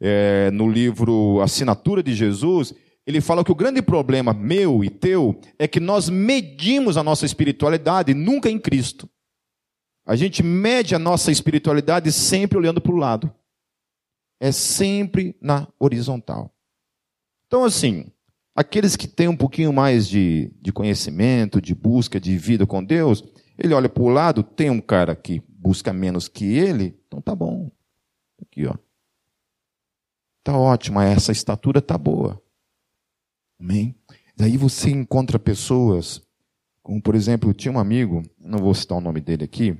[0.00, 2.74] é, no livro Assinatura de Jesus,
[3.06, 7.24] ele fala que o grande problema meu e teu é que nós medimos a nossa
[7.24, 9.08] espiritualidade nunca em Cristo.
[10.04, 13.34] A gente mede a nossa espiritualidade sempre olhando para o lado.
[14.40, 16.54] É sempre na horizontal.
[17.46, 18.12] Então, assim,
[18.54, 23.24] aqueles que têm um pouquinho mais de, de conhecimento, de busca, de vida com Deus,
[23.58, 27.34] ele olha para o lado, tem um cara que busca menos que ele, então tá
[27.34, 27.70] bom.
[28.40, 28.74] Aqui, ó.
[30.48, 32.42] Tá ótimo, essa estatura tá boa.
[33.60, 33.94] Amém?
[34.34, 36.26] Daí você encontra pessoas,
[36.82, 39.76] como por exemplo, tinha um amigo, não vou citar o nome dele aqui,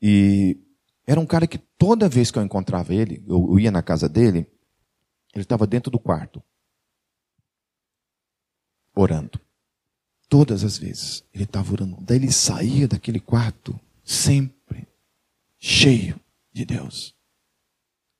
[0.00, 0.58] e
[1.06, 4.50] era um cara que toda vez que eu encontrava ele, eu ia na casa dele,
[5.34, 6.42] ele estava dentro do quarto,
[8.94, 9.38] orando.
[10.26, 11.98] Todas as vezes ele estava orando.
[12.00, 14.88] Daí ele saía daquele quarto sempre
[15.58, 16.18] cheio
[16.52, 17.14] de Deus.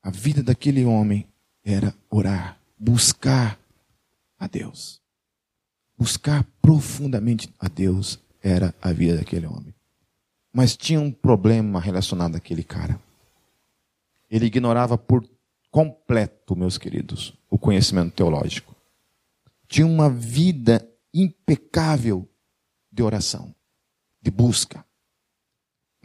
[0.03, 1.29] A vida daquele homem
[1.65, 3.59] era orar, buscar
[4.39, 5.01] a Deus.
[5.99, 9.75] Buscar profundamente a Deus era a vida daquele homem.
[10.53, 13.01] Mas tinha um problema relacionado àquele cara.
[14.31, 15.29] Ele ignorava por
[15.71, 18.75] completo, meus queridos, o conhecimento teológico.
[19.69, 22.29] Tinha uma vida impecável
[22.93, 23.55] de oração,
[24.23, 24.85] de busca.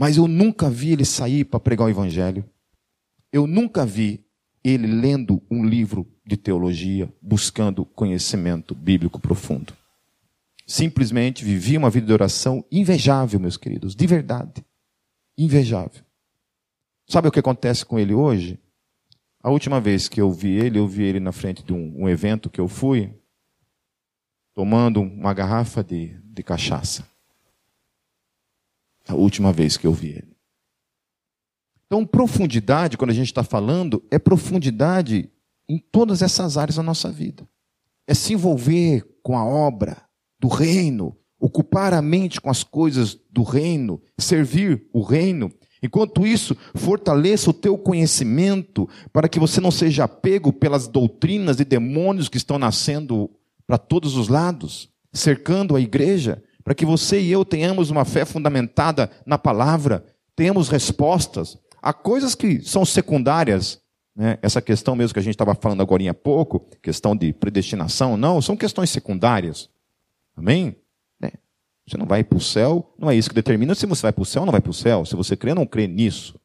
[0.01, 2.43] Mas eu nunca vi ele sair para pregar o evangelho.
[3.31, 4.25] Eu nunca vi
[4.63, 9.77] ele lendo um livro de teologia, buscando conhecimento bíblico profundo.
[10.65, 14.65] Simplesmente vivia uma vida de oração invejável, meus queridos, de verdade.
[15.37, 16.03] Invejável.
[17.07, 18.59] Sabe o que acontece com ele hoje?
[19.39, 22.09] A última vez que eu vi ele, eu vi ele na frente de um, um
[22.09, 23.13] evento que eu fui,
[24.55, 27.10] tomando uma garrafa de, de cachaça.
[29.11, 30.37] A última vez que eu vi ele.
[31.85, 35.29] Então, profundidade, quando a gente está falando, é profundidade
[35.67, 37.45] em todas essas áreas da nossa vida.
[38.07, 40.01] É se envolver com a obra
[40.39, 45.51] do reino, ocupar a mente com as coisas do reino, servir o reino.
[45.83, 51.65] Enquanto isso, fortaleça o teu conhecimento para que você não seja pego pelas doutrinas e
[51.65, 53.29] demônios que estão nascendo
[53.67, 58.25] para todos os lados, cercando a igreja, para que você e eu tenhamos uma fé
[58.25, 63.81] fundamentada na palavra, tenhamos respostas, Há coisas que são secundárias,
[64.15, 64.37] né?
[64.41, 68.39] essa questão mesmo que a gente estava falando agora há pouco, questão de predestinação, não,
[68.39, 69.67] são questões secundárias.
[70.35, 70.75] Amém?
[71.19, 71.31] Né?
[71.87, 74.21] Você não vai para o céu, não é isso que determina se você vai para
[74.21, 75.03] o céu ou não vai para o céu.
[75.05, 76.39] Se você crê ou não crê nisso,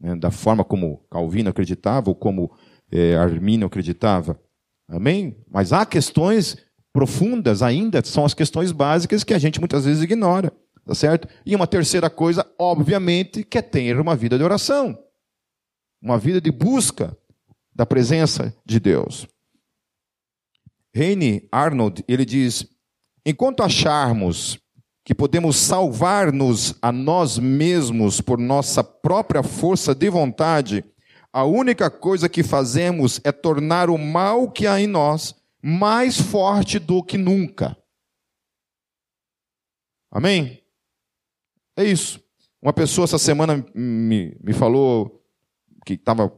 [0.00, 0.16] né?
[0.16, 2.50] da forma como Calvino acreditava ou como
[2.90, 4.38] é, Arminio acreditava.
[4.88, 5.36] Amém?
[5.48, 6.56] Mas há questões
[6.92, 10.52] profundas ainda, são as questões básicas que a gente muitas vezes ignora.
[10.84, 11.28] Tá certo?
[11.46, 14.98] E uma terceira coisa, obviamente, que é ter uma vida de oração.
[16.00, 17.16] Uma vida de busca
[17.74, 19.26] da presença de Deus.
[20.94, 22.66] Heine Arnold, ele diz:
[23.24, 24.58] enquanto acharmos
[25.04, 30.84] que podemos salvar-nos a nós mesmos por nossa própria força de vontade,
[31.32, 36.78] a única coisa que fazemos é tornar o mal que há em nós mais forte
[36.78, 37.76] do que nunca.
[40.10, 40.62] Amém?
[41.76, 42.22] É isso.
[42.60, 45.24] Uma pessoa essa semana me, me falou
[45.86, 46.30] que estava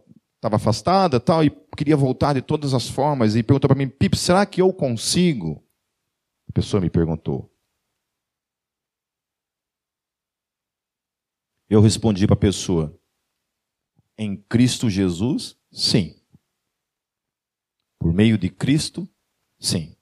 [0.44, 4.14] estava afastada tal, e queria voltar de todas as formas, e perguntou para mim, Pip,
[4.14, 5.66] será que eu consigo?
[6.46, 7.50] A pessoa me perguntou.
[11.66, 13.00] Eu respondi para a pessoa,
[14.18, 16.20] em Cristo Jesus, sim.
[17.98, 19.08] Por meio de Cristo,
[19.66, 19.96] sim.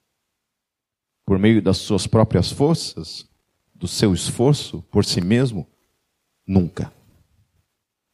[1.25, 3.29] Por meio das suas próprias forças,
[3.75, 5.67] do seu esforço por si mesmo?
[6.47, 6.93] Nunca.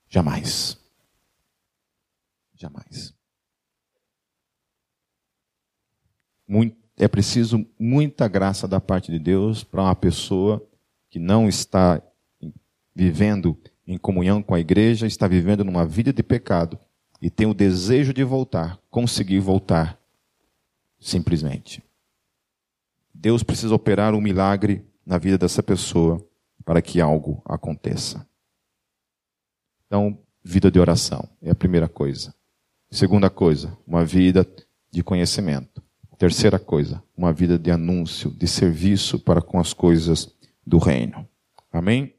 [0.08, 0.78] Jamais.
[2.54, 3.14] Jamais.
[6.46, 10.66] Muito, é preciso muita graça da parte de Deus para uma pessoa
[11.10, 12.02] que não está
[12.94, 13.56] vivendo
[13.86, 16.78] em comunhão com a igreja, está vivendo numa vida de pecado
[17.20, 19.97] e tem o desejo de voltar, conseguir voltar
[20.98, 21.82] simplesmente.
[23.12, 26.24] Deus precisa operar um milagre na vida dessa pessoa
[26.64, 28.26] para que algo aconteça.
[29.86, 32.34] Então, vida de oração é a primeira coisa.
[32.90, 34.46] Segunda coisa, uma vida
[34.90, 35.82] de conhecimento.
[36.18, 40.34] Terceira coisa, uma vida de anúncio, de serviço para com as coisas
[40.66, 41.26] do reino.
[41.72, 42.14] Amém?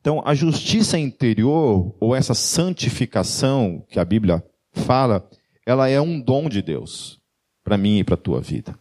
[0.00, 5.28] Então, a justiça interior, ou essa santificação que a Bíblia fala,
[5.66, 7.20] ela é um dom de Deus
[7.62, 8.78] para mim e para a tua vida.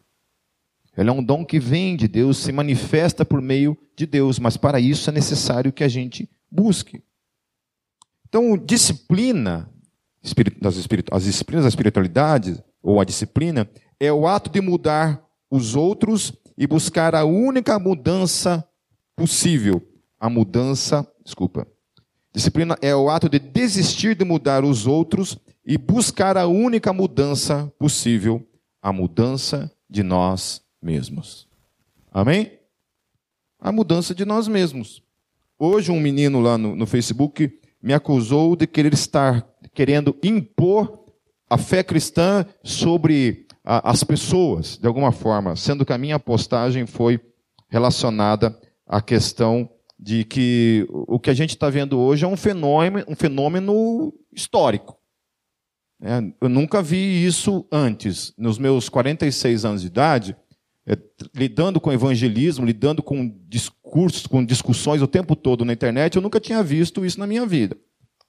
[0.96, 4.58] Ela é um dom que vem de Deus, se manifesta por meio de Deus, mas
[4.58, 7.02] para isso é necessário que a gente busque.
[8.28, 9.69] Então, disciplina,
[11.12, 13.69] as disciplinas da espiritualidade, ou a disciplina,
[14.00, 18.67] é o ato de mudar os outros e buscar a única mudança
[19.15, 19.82] possível,
[20.19, 21.67] a mudança, desculpa.
[22.34, 27.71] Disciplina é o ato de desistir de mudar os outros e buscar a única mudança
[27.80, 28.45] possível,
[28.82, 31.47] a mudança de nós mesmos.
[32.12, 32.60] Amém?
[33.60, 35.02] A mudança de nós mesmos.
[35.58, 41.06] Hoje um menino lá no, no Facebook me acusou de querer estar querendo impor
[41.49, 46.86] a fé cristã sobre a, as pessoas, de alguma forma, sendo que a minha postagem
[46.86, 47.19] foi
[47.69, 53.06] relacionada à questão de que o que a gente está vendo hoje é um fenômeno,
[53.08, 54.97] um fenômeno histórico.
[56.05, 58.33] É, eu nunca vi isso antes.
[58.37, 60.35] Nos meus 46 anos de idade,
[60.85, 60.97] é,
[61.33, 66.41] lidando com evangelismo, lidando com discursos, com discussões o tempo todo na internet, eu nunca
[66.41, 67.77] tinha visto isso na minha vida.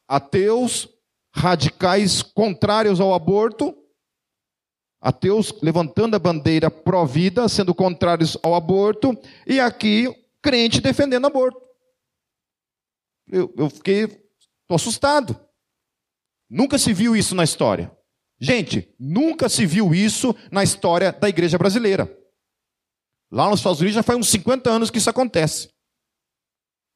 [0.06, 0.88] Ateus
[1.34, 3.76] radicais contrários ao aborto,
[5.00, 11.60] ateus levantando a bandeira pró-vida, sendo contrários ao aborto, e aqui crente defendendo aborto.
[13.26, 14.06] Eu, eu fiquei
[14.68, 15.43] tô assustado.
[16.48, 17.96] Nunca se viu isso na história.
[18.38, 22.04] Gente, nunca se viu isso na história da igreja brasileira.
[23.30, 25.72] Lá nos Estados Unidos já faz uns 50 anos que isso acontece.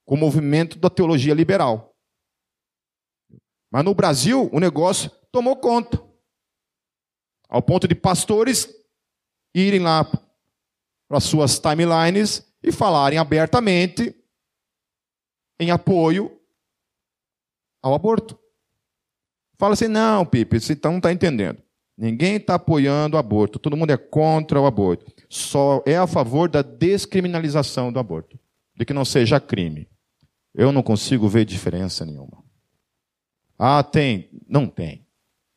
[0.04, 1.96] Com o movimento da teologia liberal.
[3.70, 6.02] Mas no Brasil, o negócio tomou conta.
[7.48, 8.68] Ao ponto de pastores
[9.54, 10.04] irem lá
[11.08, 14.14] para suas timelines e falarem abertamente
[15.58, 16.38] em apoio
[17.82, 18.38] ao aborto.
[19.58, 21.60] Fala assim, não, Pipe, você então não está entendendo.
[21.96, 25.12] Ninguém está apoiando o aborto, todo mundo é contra o aborto.
[25.28, 28.38] Só é a favor da descriminalização do aborto,
[28.76, 29.88] de que não seja crime.
[30.54, 32.44] Eu não consigo ver diferença nenhuma.
[33.58, 34.30] Ah, tem.
[34.48, 35.04] Não tem.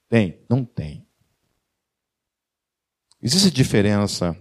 [0.09, 0.39] Tem.
[0.49, 1.05] Não tem.
[3.21, 4.35] Existe diferença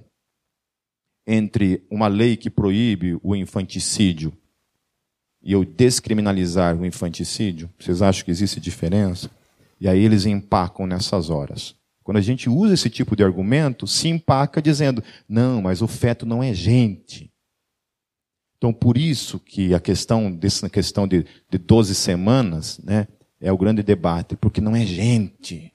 [1.26, 4.32] entre uma lei que proíbe o infanticídio
[5.42, 7.70] e eu descriminalizar o infanticídio?
[7.78, 9.30] Vocês acham que existe diferença?
[9.80, 11.74] E aí eles empacam nessas horas.
[12.02, 16.26] Quando a gente usa esse tipo de argumento, se empaca dizendo: não, mas o feto
[16.26, 17.30] não é gente.
[18.58, 23.08] Então, por isso que a questão, dessa questão de, de 12 semanas, né,
[23.40, 25.72] é o grande debate, porque não é gente.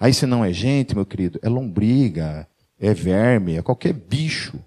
[0.00, 2.48] Aí se não é gente, meu querido, é lombriga,
[2.80, 4.58] é verme, é qualquer bicho.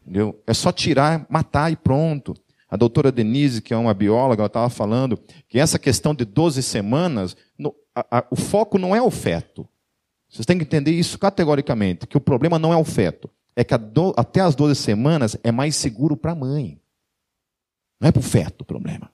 [0.00, 0.40] Entendeu?
[0.46, 2.34] É só tirar, matar e pronto.
[2.70, 6.62] A doutora Denise, que é uma bióloga, ela estava falando que essa questão de 12
[6.62, 9.68] semanas, no, a, a, o foco não é o feto.
[10.28, 13.28] Vocês têm que entender isso categoricamente, que o problema não é o feto.
[13.56, 16.80] É que do, até as 12 semanas é mais seguro para a mãe.
[18.00, 19.10] Não é para o feto o problema.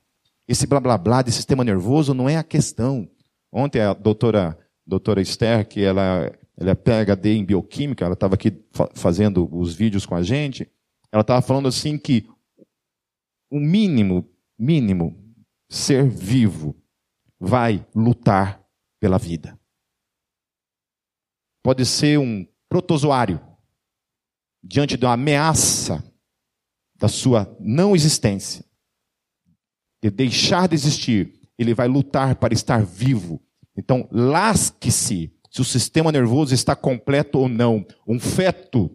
[0.46, 3.08] Esse blá blá blá de sistema nervoso não é a questão.
[3.50, 8.52] Ontem a doutora, doutora Esther, que ela, ela é PhD em bioquímica, ela estava aqui
[8.94, 10.70] fazendo os vídeos com a gente,
[11.10, 12.28] ela estava falando assim que
[13.50, 15.16] o mínimo, mínimo,
[15.68, 16.76] ser vivo
[17.40, 18.65] vai lutar
[19.00, 19.58] pela vida.
[21.62, 23.40] Pode ser um protozoário
[24.62, 26.02] diante de uma ameaça
[26.96, 28.66] da sua não existência
[30.02, 33.42] de deixar de existir, ele vai lutar para estar vivo.
[33.76, 37.84] Então, lasque-se se o sistema nervoso está completo ou não.
[38.06, 38.90] Um feto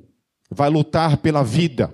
[0.49, 1.93] vai lutar pela vida,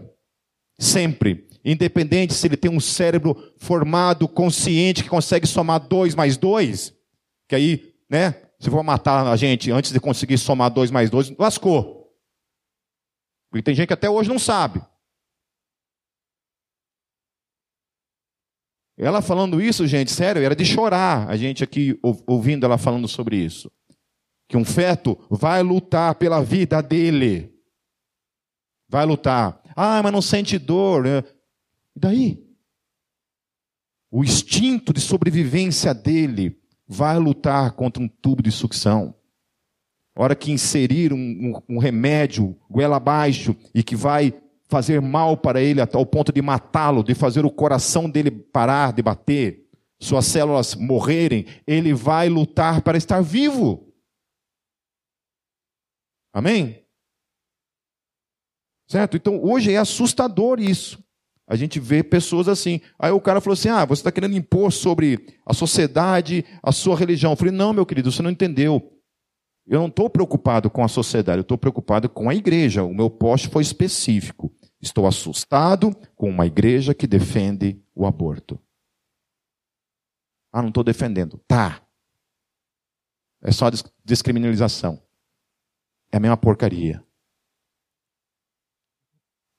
[0.80, 1.48] sempre.
[1.64, 6.94] Independente se ele tem um cérebro formado, consciente, que consegue somar dois mais dois,
[7.48, 11.30] que aí, né, se for matar a gente antes de conseguir somar dois mais dois,
[11.38, 11.98] lascou.
[13.50, 14.82] Porque tem gente que até hoje não sabe.
[18.98, 23.38] Ela falando isso, gente, sério, era de chorar a gente aqui ouvindo ela falando sobre
[23.38, 23.72] isso.
[24.50, 27.54] Que um feto vai lutar pela vida dele.
[28.90, 29.62] Vai lutar.
[29.76, 31.04] Ah, mas não sente dor.
[31.04, 31.20] Né?
[31.96, 32.48] E daí?
[34.10, 36.57] O instinto de sobrevivência dele
[36.88, 39.14] vai lutar contra um tubo de sucção.
[40.16, 44.34] Hora que inserir um, um, um remédio goela abaixo e que vai
[44.68, 48.94] fazer mal para ele até o ponto de matá-lo, de fazer o coração dele parar
[48.94, 49.68] de bater,
[50.00, 53.94] suas células morrerem, ele vai lutar para estar vivo.
[56.34, 56.86] Amém?
[58.88, 59.18] Certo?
[59.18, 61.04] Então hoje é assustador isso.
[61.48, 62.82] A gente vê pessoas assim.
[63.00, 66.98] Aí o cara falou assim: Ah, você está querendo impor sobre a sociedade a sua
[66.98, 67.32] religião.
[67.32, 68.94] Eu falei: Não, meu querido, você não entendeu.
[69.66, 72.84] Eu não estou preocupado com a sociedade, eu estou preocupado com a igreja.
[72.84, 74.54] O meu poste foi específico.
[74.82, 78.60] Estou assustado com uma igreja que defende o aborto.
[80.52, 81.38] Ah, não estou defendendo.
[81.48, 81.82] Tá.
[83.42, 83.70] É só
[84.04, 85.02] descriminalização.
[86.12, 87.04] É a mesma porcaria.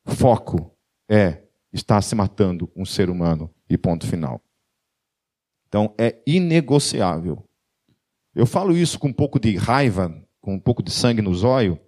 [0.07, 0.75] Foco
[1.09, 4.43] é estar se matando um ser humano e ponto final.
[5.69, 7.45] Então é inegociável.
[8.35, 11.79] Eu falo isso com um pouco de raiva, com um pouco de sangue no zóio,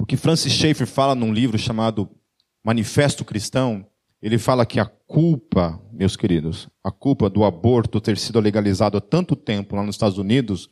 [0.00, 2.10] porque Francis Schaeffer fala num livro chamado
[2.64, 3.86] Manifesto Cristão,
[4.22, 9.00] ele fala que a culpa, meus queridos, a culpa do aborto ter sido legalizado há
[9.00, 10.70] tanto tempo lá nos Estados Unidos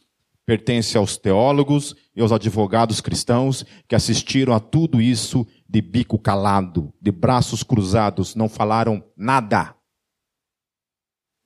[0.48, 6.90] pertence aos teólogos e aos advogados cristãos que assistiram a tudo isso de bico calado,
[6.98, 9.76] de braços cruzados, não falaram nada.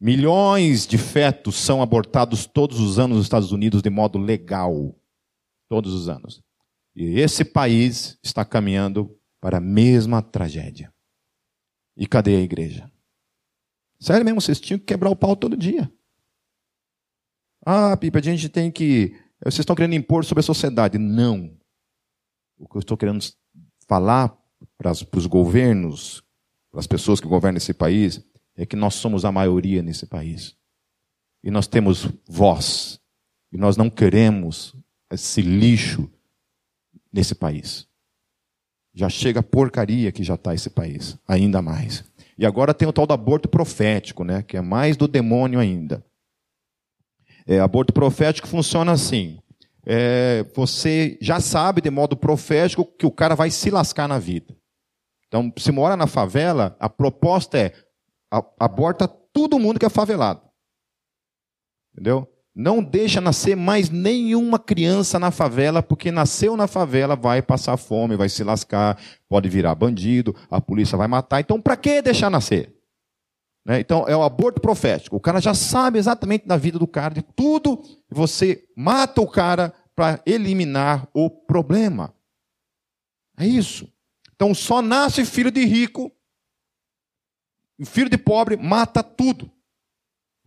[0.01, 4.95] Milhões de fetos são abortados todos os anos nos Estados Unidos de modo legal.
[5.69, 6.41] Todos os anos.
[6.95, 10.95] E esse país está caminhando para a mesma tragédia.
[11.97, 12.89] E cadê a igreja?
[13.99, 15.93] Sério mesmo, vocês tinham que quebrar o pau todo dia.
[17.65, 19.17] Ah, Pipa, a gente tem que.
[19.43, 20.99] Vocês estão querendo impor sobre a sociedade.
[20.99, 21.57] Não.
[22.59, 23.25] O que eu estou querendo
[23.89, 24.37] falar
[24.79, 26.23] para os governos,
[26.71, 28.25] para as pessoas que governam esse país,
[28.57, 30.57] é que nós somos a maioria nesse país.
[31.43, 33.01] E nós temos voz.
[33.53, 34.75] E nós não queremos
[35.11, 36.11] esse lixo
[37.13, 37.87] nesse país.
[38.95, 42.05] Já chega a porcaria que já está esse país, ainda mais.
[42.37, 46.05] E agora tem o tal do aborto profético, né, que é mais do demônio ainda.
[47.47, 49.39] É, aborto profético funciona assim.
[49.85, 54.57] É, você já sabe de modo profético que o cara vai se lascar na vida.
[55.27, 57.73] Então, se mora na favela, a proposta é
[58.59, 60.43] aborta todo mundo que é favelado.
[61.93, 62.29] Entendeu?
[62.55, 68.17] Não deixa nascer mais nenhuma criança na favela, porque nasceu na favela vai passar fome,
[68.17, 71.41] vai se lascar, pode virar bandido, a polícia vai matar.
[71.41, 72.75] Então, para que deixar nascer?
[73.65, 73.81] Né?
[73.81, 75.17] Então, é o aborto profético.
[75.17, 79.73] O cara já sabe exatamente da vida do cara, de tudo, você mata o cara
[79.95, 82.15] para eliminar o problema.
[83.39, 83.89] É isso.
[84.35, 86.11] Então, só nasce filho de rico,
[87.85, 89.51] filho de pobre mata tudo.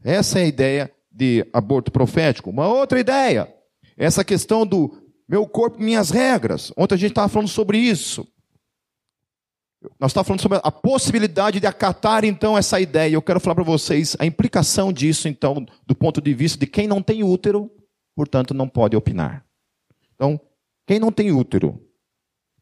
[0.03, 2.49] Essa é a ideia de aborto profético.
[2.49, 3.51] Uma outra ideia,
[3.97, 6.71] essa questão do meu corpo, minhas regras.
[6.77, 8.27] Ontem a gente estava falando sobre isso.
[9.99, 13.13] Nós estávamos falando sobre a possibilidade de acatar então essa ideia.
[13.13, 16.87] Eu quero falar para vocês a implicação disso, então, do ponto de vista de quem
[16.87, 17.71] não tem útero,
[18.15, 19.45] portanto, não pode opinar.
[20.13, 20.39] Então,
[20.87, 21.81] quem não tem útero,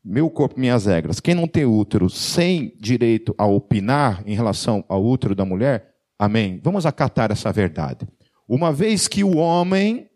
[0.03, 5.03] meu corpo, minhas regras, quem não tem útero sem direito a opinar em relação ao
[5.03, 6.59] útero da mulher, amém.
[6.63, 8.07] Vamos acatar essa verdade.
[8.47, 10.09] Uma vez que o homem,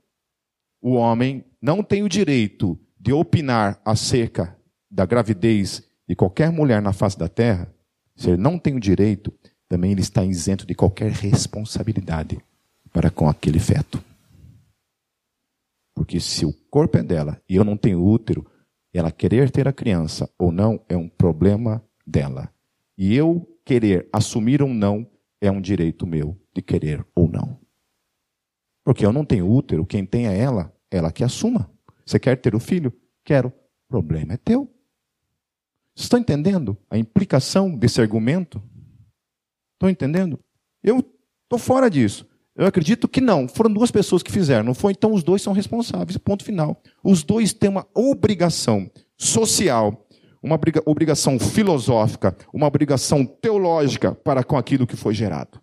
[0.82, 4.58] o homem não tem o direito de opinar acerca
[4.92, 7.72] da gravidez de qualquer mulher na face da terra,
[8.16, 9.34] se ele não tem o direito,
[9.68, 12.40] também ele está isento de qualquer responsabilidade
[12.92, 14.02] para com aquele feto.
[15.94, 18.46] Porque se o corpo é dela e eu não tenho útero,
[18.94, 22.50] ela querer ter a criança ou não é um problema dela.
[22.98, 25.06] E eu querer assumir ou não
[25.42, 27.60] é um direito meu de querer ou não.
[28.84, 31.70] Porque eu não tenho útero, quem tem é ela, ela que assuma.
[32.06, 32.94] Você quer ter o filho?
[33.24, 33.50] Quero.
[33.50, 34.72] O problema é teu.
[35.98, 38.62] Estão entendendo a implicação desse argumento?
[39.74, 40.40] Estão entendendo?
[40.84, 41.00] Eu
[41.44, 42.28] estou fora disso.
[42.56, 43.48] Eu acredito que não.
[43.48, 44.92] Foram duas pessoas que fizeram, não foi?
[44.92, 46.18] Então os dois são responsáveis.
[46.18, 46.82] Ponto final.
[47.04, 50.08] Os dois têm uma obrigação social,
[50.42, 55.60] uma obrigação filosófica, uma obrigação teológica para com aquilo que foi gerado.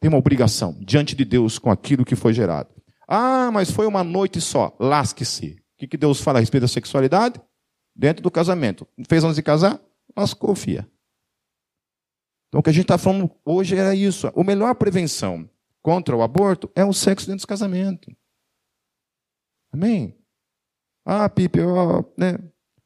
[0.00, 2.70] Tem uma obrigação diante de Deus com aquilo que foi gerado.
[3.06, 4.74] Ah, mas foi uma noite só.
[4.80, 5.56] Lasque-se.
[5.80, 7.40] O que Deus fala a respeito da sexualidade?
[7.98, 8.86] Dentro do casamento.
[9.08, 9.82] Fez antes de casar?
[10.16, 10.88] Lascou, fia.
[12.48, 14.28] Então o que a gente está falando hoje era isso.
[14.28, 15.50] A melhor prevenção
[15.82, 18.14] contra o aborto é o sexo dentro do casamento.
[19.72, 20.16] Amém?
[21.04, 22.38] Ah, Pipe, ó, né,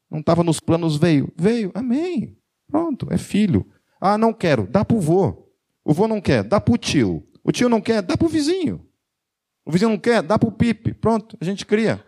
[0.09, 1.31] não estava nos planos, veio.
[1.37, 2.37] Veio, amém.
[2.67, 3.69] Pronto, é filho.
[4.01, 5.49] Ah, não quero, dá para o vô.
[5.85, 7.25] O vô não quer, dá para o tio.
[7.43, 8.85] O tio não quer, dá para o vizinho.
[9.65, 10.93] O vizinho não quer, dá para o Pipe.
[10.93, 12.03] Pronto, a gente cria.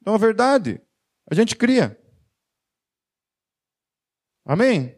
[0.00, 0.80] Então é verdade.
[1.30, 1.97] A gente cria.
[4.48, 4.96] Amém?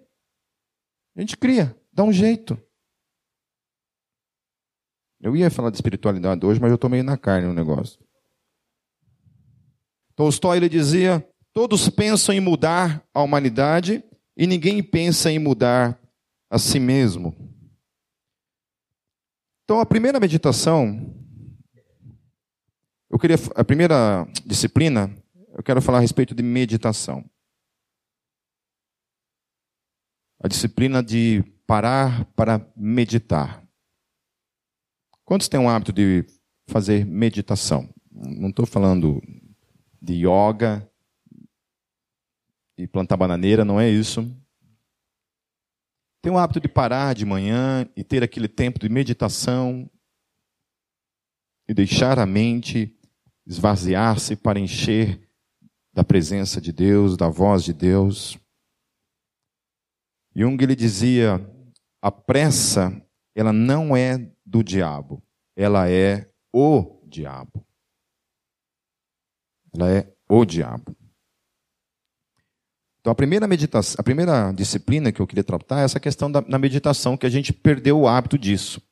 [1.16, 2.56] A gente cria, dá um jeito.
[5.20, 7.98] Eu ia falar de espiritualidade hoje, mas eu estou meio na carne no negócio.
[10.14, 14.04] Tolstói ele dizia: todos pensam em mudar a humanidade
[14.36, 16.00] e ninguém pensa em mudar
[16.48, 17.34] a si mesmo.
[19.64, 21.12] Então a primeira meditação,
[23.10, 25.12] eu queria a primeira disciplina,
[25.54, 27.29] eu quero falar a respeito de meditação.
[30.42, 33.62] A disciplina de parar para meditar.
[35.24, 36.24] Quantos têm o hábito de
[36.66, 37.92] fazer meditação?
[38.10, 39.22] Não estou falando
[40.00, 40.90] de yoga
[42.76, 44.28] e plantar bananeira, não é isso.
[46.22, 49.90] Tem o hábito de parar de manhã e ter aquele tempo de meditação
[51.68, 52.98] e deixar a mente
[53.46, 55.20] esvaziar-se para encher
[55.92, 58.38] da presença de Deus, da voz de Deus.
[60.34, 61.40] Jung ele dizia:
[62.00, 63.00] a pressa
[63.34, 65.22] ela não é do diabo,
[65.56, 67.64] ela é o diabo.
[69.74, 70.96] Ela é o diabo.
[73.00, 76.58] Então a primeira meditação, a primeira disciplina que eu queria tratar é essa questão da
[76.58, 78.82] meditação, que a gente perdeu o hábito disso.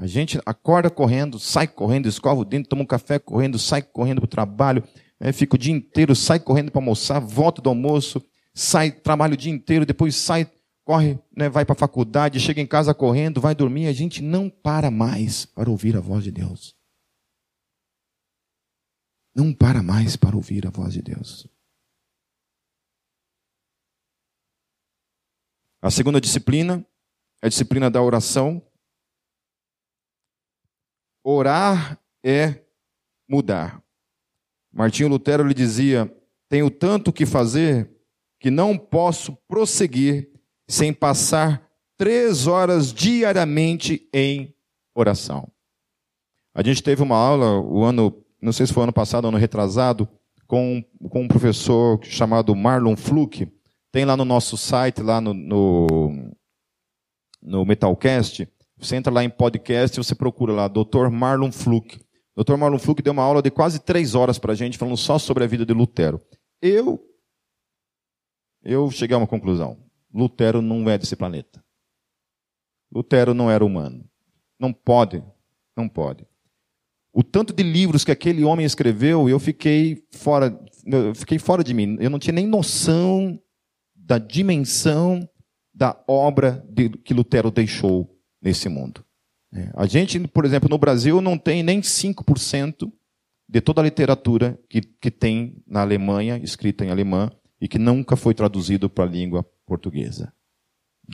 [0.00, 4.20] A gente acorda correndo, sai correndo, escova o dente, toma um café correndo, sai correndo
[4.20, 4.84] para o trabalho,
[5.18, 8.22] né, fica o dia inteiro, sai correndo para almoçar, volta do almoço,
[8.58, 10.50] sai, trabalha o dia inteiro, depois sai
[10.84, 14.48] corre, né, vai para a faculdade, chega em casa correndo, vai dormir, a gente não
[14.48, 16.74] para mais para ouvir a voz de Deus.
[19.34, 21.46] Não para mais para ouvir a voz de Deus.
[25.82, 26.84] A segunda disciplina
[27.42, 28.66] é a disciplina da oração.
[31.22, 32.64] Orar é
[33.28, 33.84] mudar.
[34.72, 36.10] Martinho Lutero lhe dizia:
[36.48, 37.97] Tenho tanto que fazer
[38.40, 40.30] que não posso prosseguir
[40.68, 44.54] sem passar três horas diariamente em
[44.94, 45.50] oração.
[46.54, 49.38] A gente teve uma aula, o ano, não sei se foi ano passado ou ano
[49.38, 50.08] retrasado,
[50.46, 53.52] com, com um professor chamado Marlon Fluke.
[53.92, 56.30] Tem lá no nosso site, lá no, no,
[57.42, 58.48] no Metalcast.
[58.78, 61.10] Você entra lá em podcast e você procura lá, Dr.
[61.10, 62.00] Marlon Fluke.
[62.36, 62.56] Dr.
[62.56, 65.44] Marlon Fluke deu uma aula de quase três horas para a gente, falando só sobre
[65.44, 66.20] a vida de Lutero.
[66.62, 67.00] Eu,
[68.62, 69.78] eu cheguei a uma conclusão.
[70.12, 71.62] Lutero não é desse planeta.
[72.92, 74.04] Lutero não era humano.
[74.58, 75.22] Não pode,
[75.76, 76.26] não pode.
[77.12, 81.74] O tanto de livros que aquele homem escreveu, eu fiquei fora, eu fiquei fora de
[81.74, 81.96] mim.
[82.00, 83.40] Eu não tinha nem noção
[83.94, 85.28] da dimensão
[85.74, 89.04] da obra de, que Lutero deixou nesse mundo.
[89.52, 92.90] É, a gente, por exemplo, no Brasil não tem nem 5%
[93.48, 97.30] de toda a literatura que, que tem na Alemanha, escrita em alemã,
[97.60, 100.32] e que nunca foi traduzido para a língua portuguesa.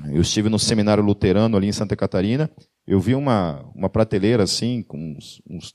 [0.07, 2.51] Eu estive no seminário luterano ali em Santa Catarina,
[2.87, 5.75] eu vi uma, uma prateleira assim, com uns, uns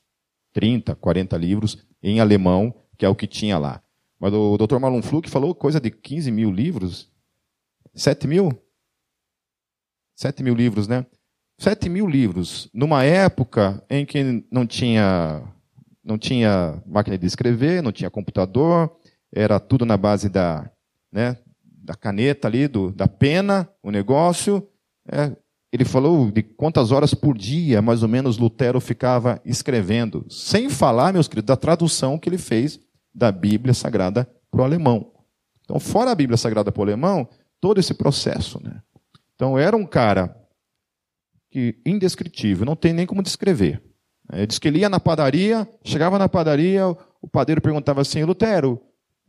[0.52, 3.82] 30, 40 livros em alemão, que é o que tinha lá.
[4.18, 4.78] Mas o Dr.
[4.78, 7.10] Marlon Fluke falou coisa de 15 mil livros.
[7.94, 8.50] 7 mil?
[10.14, 11.06] 7 mil livros, né?
[11.58, 12.68] 7 mil livros.
[12.72, 15.42] Numa época em que não tinha,
[16.04, 18.94] não tinha máquina de escrever, não tinha computador,
[19.32, 20.70] era tudo na base da,
[21.12, 24.66] né, da caneta ali, do, da pena, o negócio.
[25.10, 25.36] É,
[25.72, 30.26] ele falou de quantas horas por dia, mais ou menos, Lutero ficava escrevendo.
[30.28, 32.80] Sem falar, meus queridos, da tradução que ele fez
[33.14, 35.12] da Bíblia Sagrada para o alemão.
[35.64, 37.28] Então, fora a Bíblia Sagrada para o alemão,
[37.60, 38.60] todo esse processo.
[38.62, 38.82] Né?
[39.34, 40.36] Então, era um cara
[41.50, 43.82] que indescritível, não tem nem como descrever.
[44.32, 46.86] Ele diz que ele ia na padaria, chegava na padaria,
[47.20, 48.80] o padeiro perguntava assim: Lutero,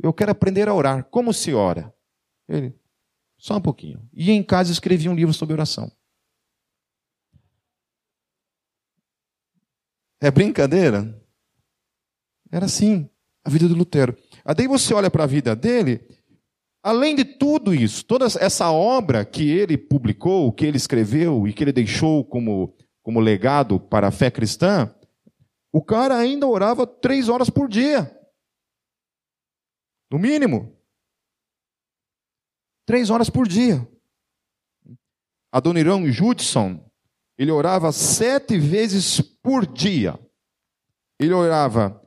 [0.01, 1.05] eu quero aprender a orar.
[1.05, 1.93] Como se ora?
[2.47, 2.75] Ele,
[3.37, 4.07] só um pouquinho.
[4.13, 5.91] E em casa escrevia um livro sobre oração.
[10.19, 11.19] É brincadeira?
[12.51, 13.09] Era assim,
[13.43, 14.15] a vida de Lutero.
[14.45, 16.07] Aí daí você olha para a vida dele,
[16.83, 21.63] além de tudo isso, toda essa obra que ele publicou, que ele escreveu e que
[21.63, 24.93] ele deixou como, como legado para a fé cristã,
[25.71, 28.15] o cara ainda orava três horas por dia.
[30.11, 30.75] No mínimo.
[32.85, 33.87] Três horas por dia.
[35.51, 36.83] Adoniran Judson,
[37.37, 40.19] ele orava sete vezes por dia.
[41.17, 42.01] Ele orava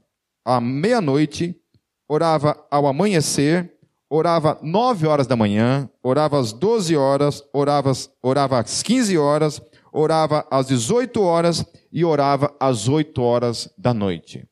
[0.44, 1.58] à meia-noite,
[2.06, 3.74] orava ao amanhecer,
[4.10, 7.92] orava nove horas da manhã, orava às doze horas, orava,
[8.22, 14.46] orava às quinze horas, orava às dezoito horas e orava às oito horas da noite.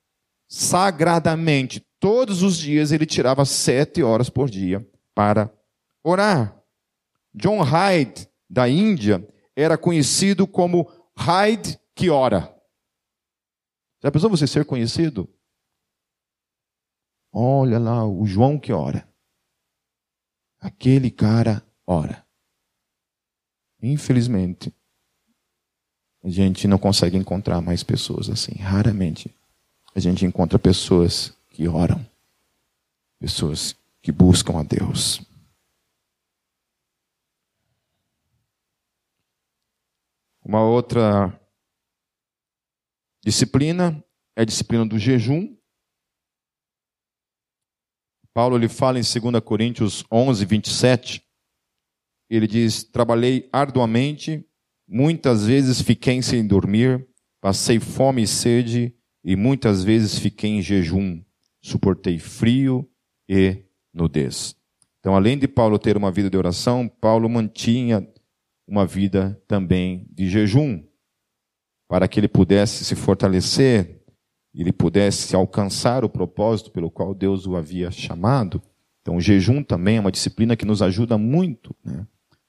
[0.48, 4.84] Sagradamente, todos os dias ele tirava sete horas por dia
[5.14, 5.48] para
[6.02, 6.60] orar.
[7.32, 9.24] John Hyde, da Índia,
[9.54, 12.52] era conhecido como Hyde que ora.
[14.02, 15.32] Já pensou você ser conhecido?
[17.32, 19.08] Olha lá, o João que ora.
[20.58, 22.26] Aquele cara ora.
[23.80, 24.74] Infelizmente,
[26.24, 28.56] a gente não consegue encontrar mais pessoas assim.
[28.56, 29.32] Raramente
[29.94, 32.04] a gente encontra pessoas que oram,
[33.20, 35.20] pessoas que buscam a Deus.
[40.44, 41.38] Uma outra
[43.24, 44.02] disciplina
[44.36, 45.56] é a disciplina do jejum.
[48.34, 51.24] Paulo ele fala em 2 Coríntios 11, 27.
[52.28, 54.44] Ele diz: Trabalhei arduamente,
[54.88, 57.06] muitas vezes fiquei sem dormir,
[57.40, 61.22] passei fome e sede, e muitas vezes fiquei em jejum,
[61.62, 62.88] suportei frio
[63.28, 64.56] e nudez.
[65.00, 68.06] Então, além de Paulo ter uma vida de oração, Paulo mantinha
[68.66, 70.84] uma vida também de jejum,
[71.88, 74.02] para que ele pudesse se fortalecer
[74.54, 78.62] ele pudesse alcançar o propósito pelo qual Deus o havia chamado.
[79.00, 81.74] Então, o jejum também é uma disciplina que nos ajuda muito.
[81.82, 82.06] Né?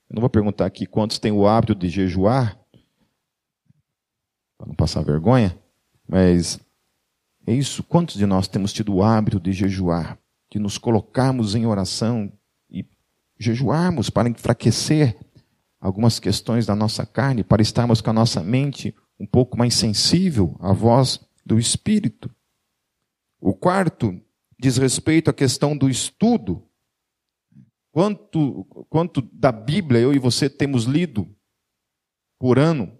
[0.09, 2.59] Eu não vou perguntar aqui quantos têm o hábito de jejuar,
[4.57, 5.57] para não passar vergonha,
[6.07, 6.59] mas
[7.45, 7.83] é isso.
[7.83, 10.17] Quantos de nós temos tido o hábito de jejuar,
[10.51, 12.31] de nos colocarmos em oração
[12.69, 12.85] e
[13.37, 15.17] jejuarmos para enfraquecer
[15.79, 20.55] algumas questões da nossa carne, para estarmos com a nossa mente um pouco mais sensível
[20.59, 22.33] à voz do espírito.
[23.39, 24.17] O quarto
[24.57, 26.65] diz respeito à questão do estudo.
[27.91, 31.27] Quanto, quanto da Bíblia eu e você temos lido
[32.39, 32.97] por ano?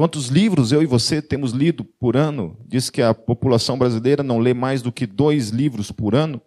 [0.00, 2.56] Quantos livros eu e você temos lido por ano?
[2.66, 6.40] Diz que a população brasileira não lê mais do que dois livros por ano.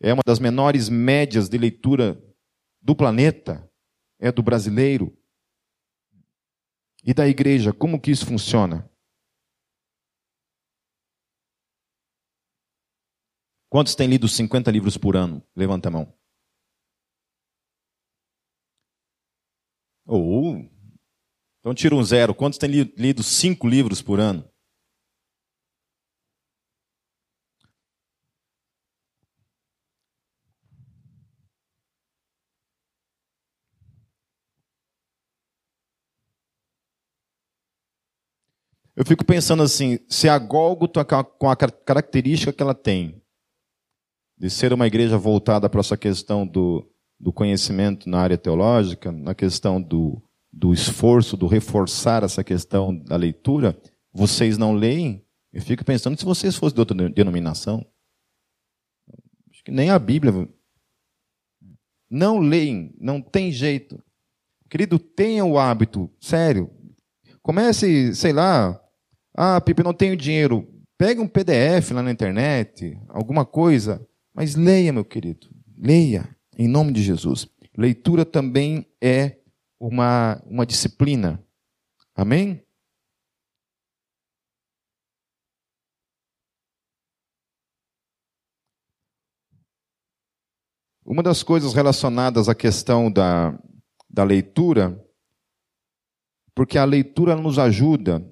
[0.00, 2.22] É uma das menores médias de leitura
[2.80, 3.68] do planeta.
[4.20, 5.12] É do brasileiro.
[7.04, 8.88] E da igreja, como que isso funciona?
[13.68, 15.44] Quantos têm lido 50 livros por ano?
[15.56, 16.16] Levanta a mão.
[20.06, 20.79] Ou, oh,
[21.60, 22.34] então tira um zero.
[22.34, 24.44] Quantos têm lido cinco livros por ano?
[38.96, 43.22] Eu fico pensando assim, se a Gólgota, com a característica que ela tem,
[44.36, 46.86] de ser uma igreja voltada para essa questão do,
[47.18, 50.22] do conhecimento na área teológica, na questão do,
[50.52, 53.80] do esforço, do reforçar essa questão da leitura,
[54.12, 55.24] vocês não leem?
[55.52, 57.84] Eu fico pensando se vocês fossem de outra denominação.
[59.50, 60.48] Acho que nem a Bíblia.
[62.08, 64.02] Não leem, não tem jeito.
[64.68, 66.70] Querido, tenha o hábito, sério.
[67.42, 68.80] Comece, sei lá,
[69.34, 70.68] ah, Pipe, não tenho dinheiro.
[70.98, 74.06] Pegue um PDF lá na internet, alguma coisa.
[74.34, 76.28] Mas leia, meu querido, leia,
[76.58, 77.48] em nome de Jesus.
[77.76, 79.39] Leitura também é
[79.80, 81.42] uma, uma disciplina.
[82.14, 82.62] Amém?
[91.02, 93.58] Uma das coisas relacionadas à questão da,
[94.08, 95.02] da leitura,
[96.54, 98.24] porque a leitura nos ajuda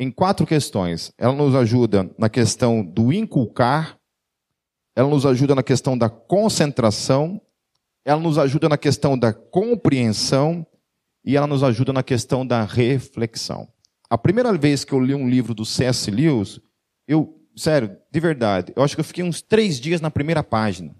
[0.00, 1.12] em quatro questões.
[1.18, 4.00] Ela nos ajuda na questão do inculcar,
[4.96, 7.40] ela nos ajuda na questão da concentração,
[8.08, 10.66] ela nos ajuda na questão da compreensão
[11.22, 13.68] e ela nos ajuda na questão da reflexão.
[14.08, 16.10] A primeira vez que eu li um livro do C.S.
[16.10, 16.58] Lewis,
[17.06, 20.96] eu, sério, de verdade, eu acho que eu fiquei uns três dias na primeira página.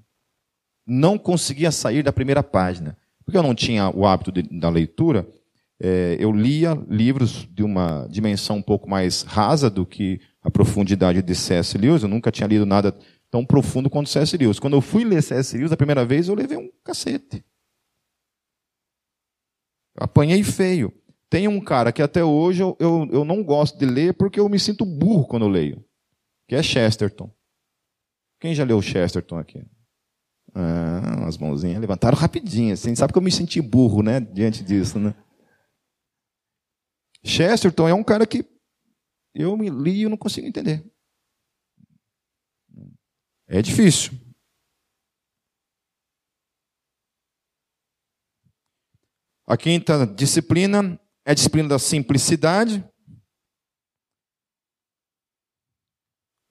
[0.86, 2.94] Não conseguia sair da primeira página.
[3.24, 5.26] Porque eu não tinha o hábito de, da leitura,
[5.80, 11.22] é, eu lia livros de uma dimensão um pouco mais rasa do que a profundidade
[11.22, 11.78] de C.S.
[11.78, 12.02] Lewis.
[12.02, 12.94] Eu nunca tinha lido nada
[13.30, 14.36] tão profundo quanto C.S.
[14.36, 14.58] Lewis.
[14.58, 15.56] Quando eu fui ler C.S.
[15.56, 17.44] Lewis a primeira vez, eu levei um cacete.
[19.96, 20.92] apanhei feio.
[21.30, 24.48] Tem um cara que até hoje eu, eu, eu não gosto de ler porque eu
[24.48, 25.84] me sinto burro quando eu leio,
[26.46, 27.30] que é Chesterton.
[28.40, 29.62] Quem já leu Chesterton aqui?
[30.54, 32.72] Ah, as mãozinhas levantaram rapidinho.
[32.72, 32.94] Assim.
[32.94, 34.20] Sabe que eu me senti burro, né?
[34.20, 35.14] Diante disso, né?
[37.22, 38.44] Chesterton é um cara que
[39.34, 40.84] eu me li e não consigo entender.
[43.48, 44.12] É difícil.
[49.46, 52.86] A quinta disciplina é a disciplina da simplicidade.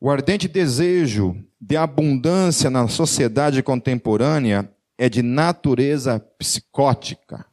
[0.02, 7.48] O ardente desejo de abundância na sociedade contemporânea é de natureza psicótica.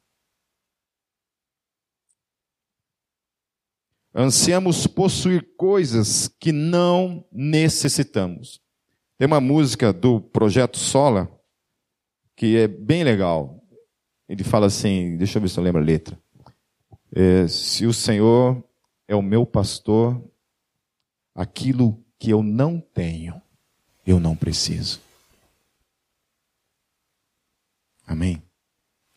[4.15, 8.64] Ansiamos possuir coisas que não necessitamos.
[9.17, 11.31] Tem uma música do Projeto Sola
[12.37, 13.63] que é bem legal.
[14.29, 16.19] Ele fala assim: deixa eu ver se eu lembro a letra.
[17.15, 18.63] É, se o Senhor
[19.07, 20.21] é o meu pastor,
[21.35, 23.41] aquilo que eu não tenho,
[24.05, 25.01] eu não preciso.
[28.07, 28.43] Amém?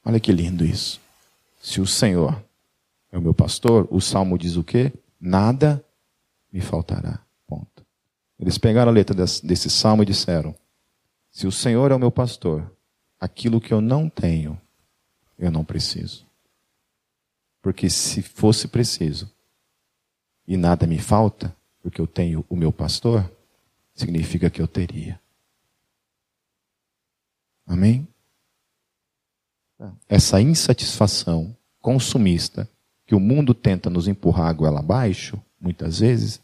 [0.06, 1.02] Olha que lindo isso.
[1.60, 2.42] Se o Senhor
[3.12, 4.94] é o meu pastor, o salmo diz o quê?
[5.20, 5.84] Nada
[6.52, 7.27] me faltará.
[8.40, 10.56] Eles pegaram a letra desse, desse salmo e disseram:
[11.32, 12.72] Se o Senhor é o meu pastor,
[13.20, 14.60] aquilo que eu não tenho,
[15.38, 16.26] eu não preciso.
[17.62, 19.32] Porque se fosse preciso
[20.48, 23.30] e nada me falta, porque eu tenho o meu pastor,
[23.94, 25.20] significa que eu teria.
[27.66, 28.08] Amém?
[30.08, 32.70] Essa insatisfação consumista
[33.06, 36.42] que o mundo tenta nos empurrar a goela abaixo, muitas vezes,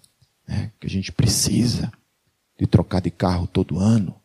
[0.47, 1.91] né, que a gente precisa
[2.59, 4.15] de trocar de carro todo ano.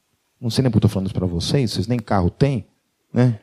[0.41, 2.67] Não sei nem porque estou falando isso para vocês, vocês nem carro têm,
[3.13, 3.41] né?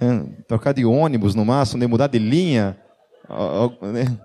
[0.00, 2.76] É, trocar de ônibus no máximo, nem mudar de linha.
[3.80, 4.18] Né?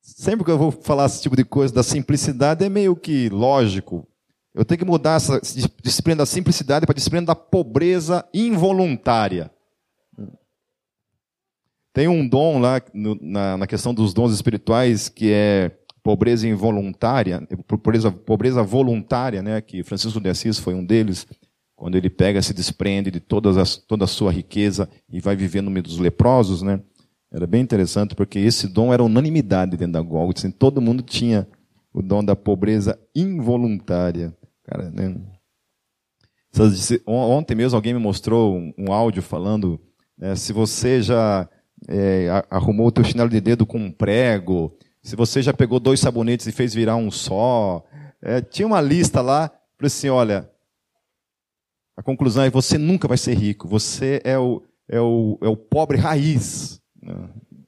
[0.00, 4.06] Sempre que eu vou falar esse tipo de coisa da simplicidade, é meio que lógico.
[4.54, 5.40] Eu tenho que mudar essa
[5.82, 9.50] disciplina da simplicidade para a disciplina da pobreza involuntária.
[11.96, 15.70] Tem um dom lá no, na, na, questão dos dons espirituais que é
[16.02, 19.62] pobreza involuntária, pobreza, pobreza voluntária, né?
[19.62, 21.26] Que Francisco de Assis foi um deles,
[21.74, 25.62] quando ele pega, se desprende de todas as, toda a sua riqueza e vai viver
[25.62, 26.82] no meio dos leprosos, né?
[27.32, 30.40] Era bem interessante porque esse dom era unanimidade dentro da Golgotha.
[30.40, 31.48] Assim, todo mundo tinha
[31.94, 34.36] o dom da pobreza involuntária.
[34.64, 35.18] Cara, né?
[37.06, 39.80] Ontem mesmo alguém me mostrou um, áudio falando
[40.18, 41.48] né, se você já
[41.88, 46.00] é, arrumou o teu chinelo de dedo com um prego, se você já pegou dois
[46.00, 47.84] sabonetes e fez virar um só.
[48.20, 50.50] É, tinha uma lista lá, para assim, olha,
[51.96, 55.56] a conclusão é você nunca vai ser rico, você é o, é o, é o
[55.56, 56.80] pobre raiz.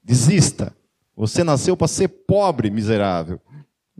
[0.03, 0.75] Desista.
[1.17, 3.41] Você nasceu para ser pobre, miserável.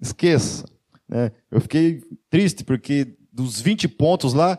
[0.01, 0.65] Esqueça.
[1.09, 1.33] Né?
[1.51, 4.59] Eu fiquei triste porque dos 20 pontos lá,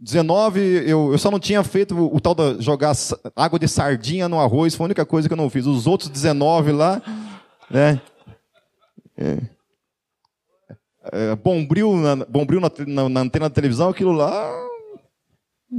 [0.00, 2.94] 19 eu, eu só não tinha feito o, o tal de jogar
[3.36, 5.66] água de sardinha no arroz, foi a única coisa que eu não fiz.
[5.66, 7.02] Os outros 19 lá,
[7.70, 8.00] né?
[9.16, 9.38] É.
[11.12, 14.50] É, bombril na, bombril na, na, na, antena da televisão, aquilo lá.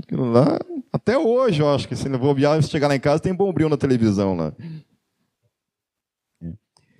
[0.04, 0.60] Aquilo lá.
[0.94, 3.70] Até hoje, eu acho que se eu vou viajar, chegar lá em casa, tem bombril
[3.70, 4.54] na televisão lá.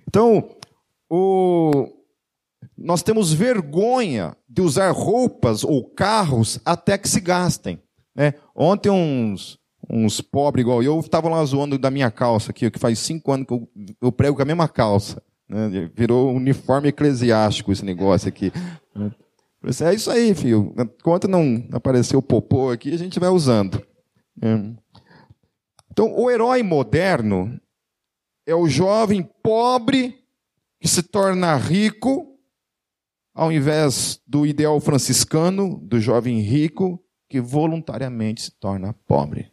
[0.08, 0.50] Então,
[1.08, 1.88] o,
[2.82, 7.80] nós temos vergonha de usar roupas ou carros até que se gastem.
[8.14, 8.34] Né?
[8.54, 9.58] Ontem, uns,
[9.88, 13.46] uns pobres igual eu estavam lá zoando da minha calça aqui, que faz cinco anos
[13.46, 13.68] que eu,
[14.00, 15.22] eu prego com a mesma calça.
[15.48, 15.90] Né?
[15.94, 18.52] Virou uniforme eclesiástico esse negócio aqui.
[19.84, 20.74] É isso aí, filho.
[20.76, 23.80] Enquanto não aparecer o popô aqui, a gente vai usando.
[24.42, 24.58] É.
[25.90, 27.60] Então, o herói moderno
[28.46, 30.18] é o jovem pobre
[30.80, 32.31] que se torna rico,
[33.34, 39.52] ao invés do ideal franciscano, do jovem rico que voluntariamente se torna pobre.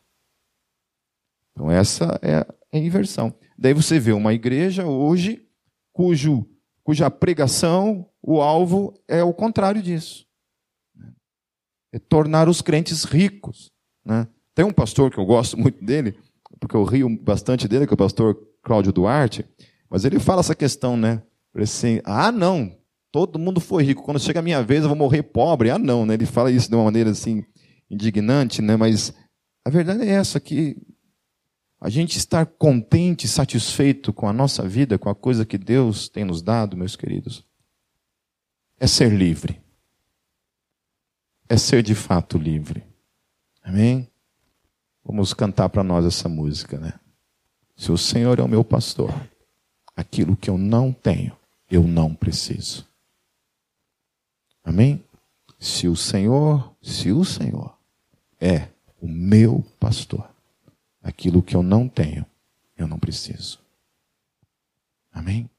[1.52, 3.34] Então, essa é a inversão.
[3.58, 5.48] Daí você vê uma igreja hoje
[5.94, 6.46] cujo,
[6.84, 10.26] cuja pregação, o alvo é o contrário disso.
[11.92, 13.72] É tornar os crentes ricos.
[14.06, 14.28] Né?
[14.54, 16.18] Tem um pastor que eu gosto muito dele,
[16.60, 19.46] porque eu rio bastante dele, que é o pastor Cláudio Duarte,
[19.90, 21.24] mas ele fala essa questão, né?
[21.56, 22.79] Assim, ah, não,
[23.12, 25.70] todo mundo foi rico, quando chega a minha vez eu vou morrer pobre.
[25.70, 26.14] Ah, não, né?
[26.14, 27.44] Ele fala isso de uma maneira assim,
[27.90, 28.76] indignante, né?
[28.76, 29.14] Mas
[29.66, 30.78] a verdade é essa, que
[31.80, 36.26] a gente estar contente, satisfeito com a nossa vida, com a coisa que Deus tem
[36.26, 37.46] nos dado, meus queridos,
[38.80, 39.62] é ser livre.
[41.48, 42.84] É ser de fato livre.
[43.64, 44.08] Amém?
[45.04, 46.94] Vamos cantar para nós essa música, né?
[47.76, 49.10] Se o Senhor é o meu pastor,
[49.96, 51.36] aquilo que eu não tenho,
[51.72, 52.89] eu não preciso.
[54.70, 55.04] Amém?
[55.58, 57.76] Se o Senhor, se o Senhor
[58.40, 58.70] é
[59.02, 60.30] o meu pastor,
[61.02, 62.24] aquilo que eu não tenho,
[62.78, 63.60] eu não preciso.
[65.12, 65.50] Amém?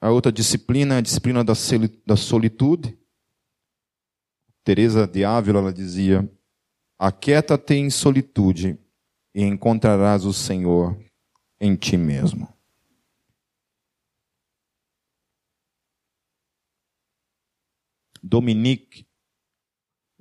[0.00, 2.98] A outra disciplina é a disciplina da solitude.
[4.64, 6.26] Teresa de Ávila ela dizia:
[6.98, 8.78] Aquieta-te em solitude
[9.34, 10.98] e encontrarás o Senhor
[11.60, 12.48] em ti mesmo.
[18.22, 19.06] Dominique,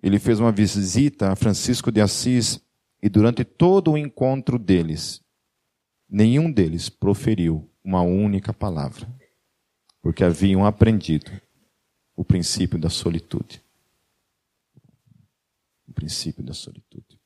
[0.01, 2.61] ele fez uma visita a Francisco de Assis
[3.01, 5.21] e durante todo o encontro deles,
[6.09, 9.07] nenhum deles proferiu uma única palavra,
[10.01, 11.31] porque haviam aprendido
[12.15, 13.63] o princípio da solitude.
[15.87, 17.19] O princípio da solitude.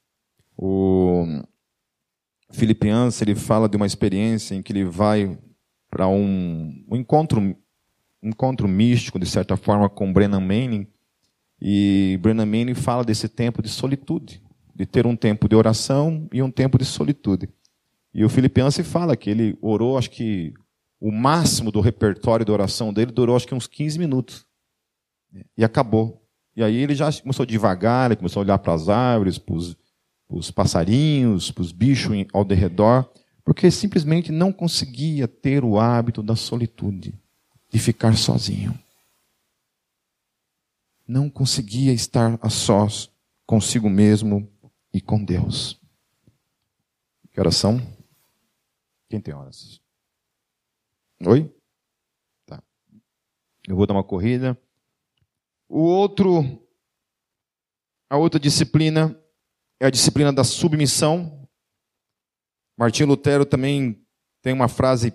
[0.56, 1.26] O
[2.52, 5.38] Filipians, ele fala de uma experiência em que ele vai
[5.90, 7.56] para um, um encontro
[8.24, 10.88] encontro místico, de certa forma, com Brennan Manning.
[11.62, 14.42] E Brennan Manning fala desse tempo de solitude,
[14.74, 17.50] de ter um tempo de oração e um tempo de solitude.
[18.14, 20.54] E o Filipense fala que ele orou, acho que
[21.00, 24.46] o máximo do repertório de oração dele durou acho que uns 15 minutos.
[25.58, 26.24] E acabou.
[26.56, 29.56] E aí ele já começou devagar, ele começou a olhar para as árvores, para
[30.30, 33.10] os passarinhos, para os bichos ao redor,
[33.44, 37.20] porque simplesmente não conseguia ter o hábito da solitude,
[37.74, 38.80] de ficar sozinho.
[41.08, 43.12] Não conseguia estar a sós
[43.48, 44.48] consigo mesmo
[44.94, 45.82] e com Deus.
[47.32, 47.80] Que horas são?
[49.10, 49.82] Quem tem horas?
[51.26, 51.52] Oi?
[52.46, 52.62] Tá.
[53.68, 54.56] Eu vou dar uma corrida.
[55.68, 56.64] O outro,
[58.08, 59.20] a outra disciplina
[59.80, 61.50] é a disciplina da submissão.
[62.78, 64.06] Martinho Lutero também
[64.44, 65.12] tem uma frase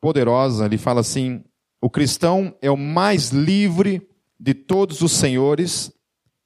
[0.00, 1.44] poderosa, ele fala assim:
[1.82, 4.08] o cristão é o mais livre
[4.38, 5.92] de todos os senhores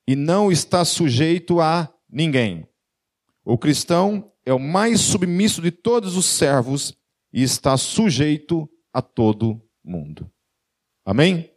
[0.08, 2.66] e não está sujeito a ninguém.
[3.44, 6.96] O cristão é o mais submisso de todos os servos
[7.30, 10.32] e está sujeito a todo mundo.
[11.04, 11.52] Amém?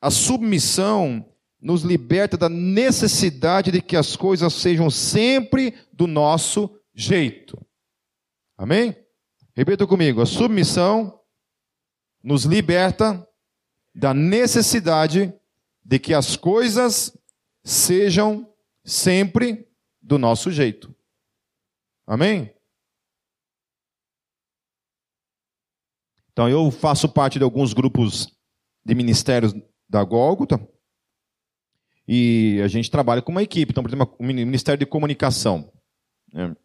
[0.00, 1.30] A submissão
[1.60, 7.60] nos liberta da necessidade de que as coisas sejam sempre do nosso jeito.
[8.56, 8.96] Amém?
[9.54, 11.19] Repita comigo: a submissão
[12.22, 13.26] nos liberta
[13.94, 15.32] da necessidade
[15.84, 17.16] de que as coisas
[17.64, 18.48] sejam
[18.84, 19.68] sempre
[20.00, 20.94] do nosso jeito.
[22.06, 22.54] Amém?
[26.32, 28.26] Então eu faço parte de alguns grupos
[28.84, 29.54] de ministérios
[29.88, 30.60] da Gólgota.
[32.06, 33.72] E a gente trabalha com uma equipe.
[33.72, 35.70] Então, por exemplo, o Ministério de Comunicação.
[36.32, 36.56] Né?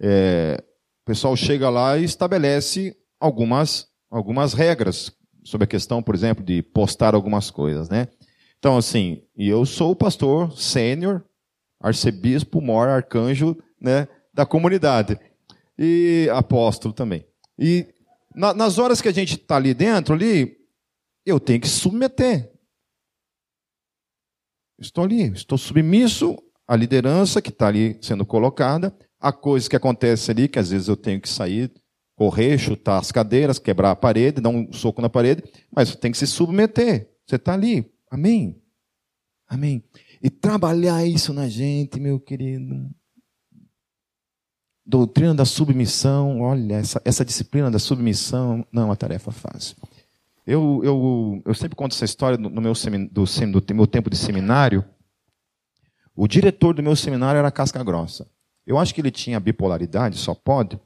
[0.00, 0.64] É,
[1.02, 5.12] o pessoal chega lá e estabelece algumas, algumas regras
[5.44, 8.08] sobre a questão, por exemplo, de postar algumas coisas, né?
[8.58, 11.24] Então, assim, e eu sou o pastor sênior,
[11.80, 15.18] arcebispo, maior arcanjo, né, da comunidade.
[15.78, 17.24] E apóstolo também.
[17.56, 17.86] E
[18.34, 20.58] na, nas horas que a gente está ali dentro, ali,
[21.24, 22.52] eu tenho que submeter.
[24.78, 26.36] Estou ali, estou submisso
[26.66, 30.88] à liderança que está ali sendo colocada, a coisas que acontecem ali, que às vezes
[30.88, 31.72] eu tenho que sair,
[32.18, 35.44] correr, chutar as cadeiras, quebrar a parede, dar um soco na parede,
[35.74, 37.08] mas você tem que se submeter.
[37.24, 37.88] Você está ali.
[38.10, 38.60] Amém?
[39.46, 39.84] Amém.
[40.20, 42.90] E trabalhar isso na gente, meu querido.
[44.84, 49.76] Doutrina da submissão, olha, essa, essa disciplina da submissão não é uma tarefa fácil.
[50.44, 52.72] Eu, eu, eu sempre conto essa história no meu,
[53.12, 54.84] do, do meu tempo de seminário.
[56.16, 58.26] O diretor do meu seminário era casca grossa.
[58.66, 60.80] Eu acho que ele tinha bipolaridade, só pode,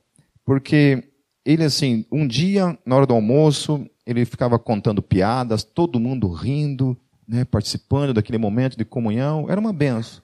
[0.45, 1.11] porque
[1.45, 6.97] ele, assim, um dia, na hora do almoço, ele ficava contando piadas, todo mundo rindo,
[7.26, 10.22] né, participando daquele momento de comunhão, era uma benção.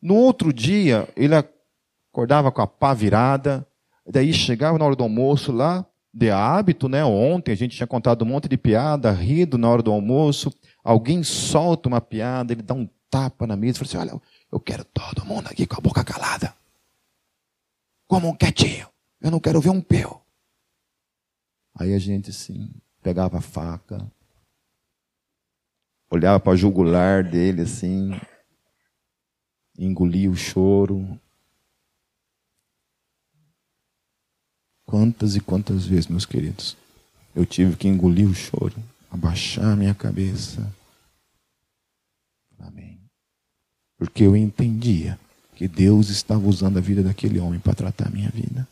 [0.00, 3.66] No outro dia, ele acordava com a pá virada,
[4.06, 7.04] daí chegava na hora do almoço lá, de hábito, né?
[7.04, 10.50] Ontem a gente tinha contado um monte de piada, rido na hora do almoço.
[10.82, 14.58] Alguém solta uma piada, ele dá um tapa na mesa e fala assim: Olha, eu
[14.58, 16.54] quero todo mundo aqui com a boca calada.
[18.08, 18.86] Como um quietinho.
[19.20, 20.20] Eu não quero ver um pio.
[21.76, 22.70] Aí a gente assim,
[23.02, 24.04] pegava a faca,
[26.10, 28.18] olhava para o jugular dele assim,
[29.78, 31.18] engolia o choro,
[34.86, 36.76] Quantas e quantas vezes, meus queridos,
[37.34, 38.76] eu tive que engolir o choro,
[39.10, 40.72] abaixar a minha cabeça.
[42.56, 43.00] Amém.
[43.98, 45.18] Porque eu entendia
[45.56, 48.66] que Deus estava usando a vida daquele homem para tratar a minha vida.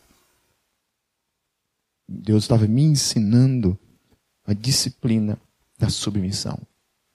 [2.07, 3.77] Deus estava me ensinando
[4.45, 5.39] a disciplina
[5.77, 6.59] da submissão.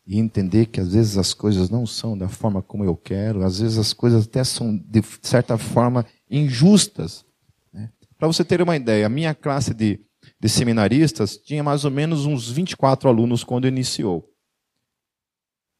[0.06, 3.60] E entender que às vezes as coisas não são da forma como eu quero, às
[3.60, 7.24] vezes as coisas até são, de certa forma, injustas.
[7.72, 7.90] Né?
[8.18, 10.00] Para você ter uma ideia, a minha classe de,
[10.40, 14.28] de seminaristas tinha mais ou menos uns 24 alunos quando iniciou.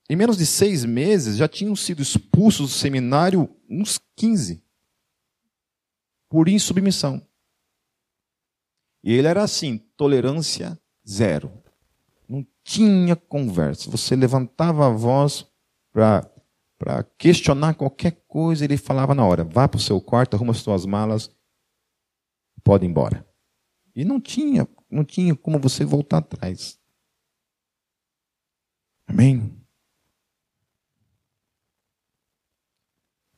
[0.09, 4.63] Em menos de seis meses já tinham sido expulsos do seminário uns 15
[6.29, 7.21] por insubmissão.
[9.03, 10.79] E ele era assim, tolerância
[11.09, 11.53] zero.
[12.29, 13.91] Não tinha conversa.
[13.91, 15.47] Você levantava a voz
[15.93, 20.59] para questionar qualquer coisa, ele falava na hora: vá para o seu quarto, arruma as
[20.59, 21.35] suas malas,
[22.63, 23.27] pode ir embora.
[23.95, 26.79] E não tinha, não tinha como você voltar atrás.
[29.07, 29.61] Amém?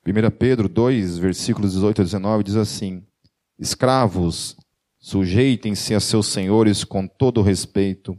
[0.04, 3.06] 1 Pedro 2, versículos 18 a 19 diz assim:
[3.58, 4.56] Escravos,
[5.02, 8.16] Sujeitem-se a seus senhores com todo respeito,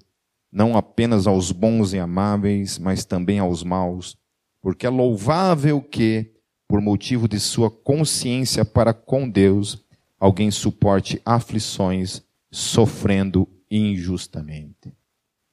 [0.51, 4.17] não apenas aos bons e amáveis, mas também aos maus,
[4.61, 6.29] porque é louvável que,
[6.67, 9.81] por motivo de sua consciência para com Deus,
[10.19, 12.21] alguém suporte aflições,
[12.51, 14.93] sofrendo injustamente.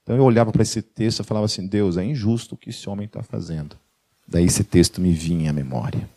[0.02, 2.90] Então eu olhava para esse texto e falava assim: Deus, é injusto o que esse
[2.90, 3.78] homem está fazendo.
[4.26, 6.10] Daí esse texto me vinha à memória.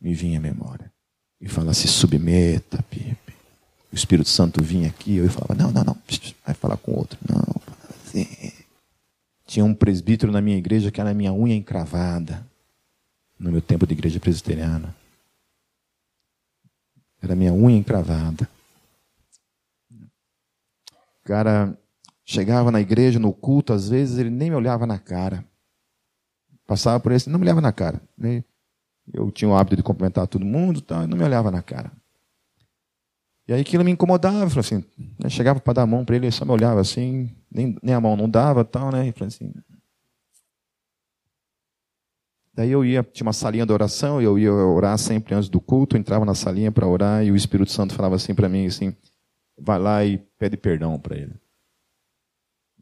[0.00, 0.92] Me vinha à memória
[1.40, 3.34] e fala: se submeta, Pipe.
[3.92, 5.96] O Espírito Santo vinha aqui, eu falava: não, não, não,
[6.44, 7.18] vai falar com outro.
[7.28, 7.42] Não,
[8.04, 8.52] assim.
[9.46, 12.46] Tinha um presbítero na minha igreja que era a minha unha encravada,
[13.38, 14.94] no meu tempo de igreja presbiteriana.
[17.22, 18.48] Era minha unha encravada.
[19.90, 21.76] O cara
[22.24, 25.42] chegava na igreja, no culto, às vezes ele nem me olhava na cara.
[26.66, 28.02] Passava por esse, não me olhava na cara.
[29.12, 31.92] Eu tinha o hábito de cumprimentar todo mundo, e não me olhava na cara.
[33.46, 34.84] E aí aquilo me incomodava, assim,
[35.18, 37.94] né, chegava para dar a mão para ele, ele só me olhava assim, nem, nem
[37.94, 39.08] a mão não dava, tal, né?
[39.08, 39.54] E falei assim.
[42.52, 45.96] Daí eu ia, tinha uma salinha de oração, eu ia orar sempre antes do culto,
[45.96, 48.94] entrava na salinha para orar e o Espírito Santo falava assim para mim, assim,
[49.56, 51.34] vai lá e pede perdão para ele.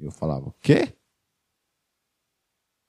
[0.01, 0.93] Eu falava, o quê?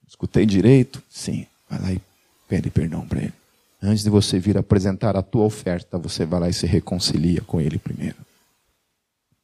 [0.07, 1.03] Escutei direito?
[1.09, 2.01] Sim, vai lá e
[2.47, 3.33] Pede perdão para ele.
[3.81, 7.61] Antes de você vir apresentar a tua oferta, você vai lá e se reconcilia com
[7.61, 8.17] ele primeiro.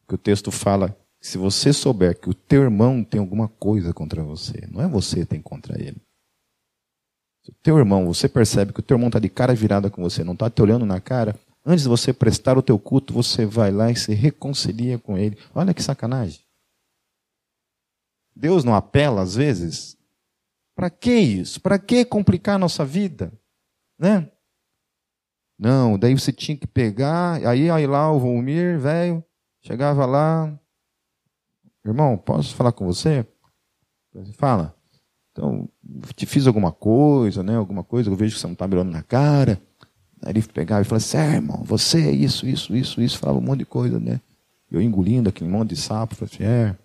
[0.02, 0.90] Porque o texto fala
[1.20, 4.88] que se você souber que o teu irmão tem alguma coisa contra você, não é
[4.88, 5.98] você que tem contra ele.
[7.44, 10.02] Se o teu irmão, você percebe que o teu irmão está de cara virada com
[10.02, 11.36] você, não está te olhando na cara,
[11.66, 15.38] antes de você prestar o teu culto, você vai lá e se reconcilia com ele.
[15.54, 16.40] Olha que sacanagem.
[18.36, 19.98] Deus não apela às vezes
[20.76, 21.62] para que isso?
[21.62, 23.32] Para que complicar a nossa vida?
[23.98, 24.30] Né?
[25.58, 29.24] Não, daí você tinha que pegar, aí, aí lá o Volmir, velho,
[29.62, 30.60] chegava lá,
[31.86, 33.26] irmão, posso falar com você?
[34.34, 34.76] Fala.
[35.32, 35.68] Então,
[36.16, 37.56] te fiz alguma coisa, né?
[37.56, 39.60] Alguma coisa, eu vejo que você não está me olhando na cara.
[40.22, 43.40] Aí ele pegava e falava assim, é, irmão, você é isso, isso, isso, isso, falava
[43.40, 44.22] um monte de coisa, né?
[44.72, 46.76] Eu engolindo aquele monte de sapo, falei assim, é,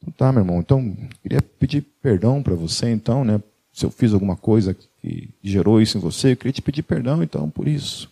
[0.00, 0.60] então, tá, meu irmão.
[0.60, 3.42] Então, queria pedir perdão para você, então, né?
[3.72, 7.22] Se eu fiz alguma coisa que gerou isso em você, eu queria te pedir perdão,
[7.22, 8.10] então, por isso.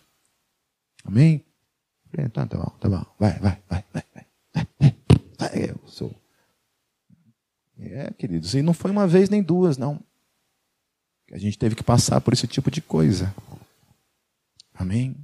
[1.03, 1.43] Amém?
[2.33, 3.05] Tá, tá bom, tá bom.
[3.19, 4.95] Vai, vai, vai, vai, vai.
[5.37, 6.13] vai eu sou.
[7.79, 9.99] É, queridos, e não foi uma vez nem duas, não.
[11.31, 13.33] A gente teve que passar por esse tipo de coisa.
[14.73, 15.15] Amém?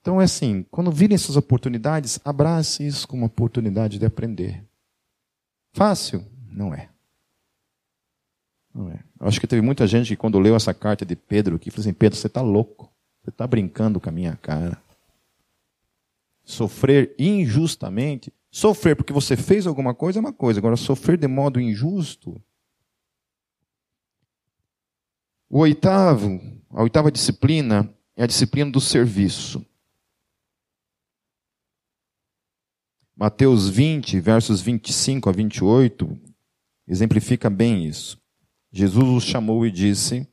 [0.00, 4.64] Então é assim, quando virem essas oportunidades, abrace isso como uma oportunidade de aprender.
[5.72, 6.24] Fácil?
[6.50, 6.88] Não é.
[8.74, 9.00] Não é.
[9.20, 11.92] Acho que teve muita gente que quando leu essa carta de Pedro aqui, falou assim,
[11.92, 12.90] Pedro, você está louco.
[13.22, 14.80] Você está brincando com a minha cara.
[16.44, 18.32] Sofrer injustamente.
[18.50, 20.58] Sofrer porque você fez alguma coisa é uma coisa.
[20.58, 22.40] Agora, sofrer de modo injusto.
[25.48, 26.40] O oitavo,
[26.70, 29.64] a oitava disciplina é a disciplina do serviço.
[33.22, 36.18] Mateus 20, versos 25 a 28,
[36.88, 38.18] exemplifica bem isso.
[38.72, 40.26] Jesus os chamou e disse: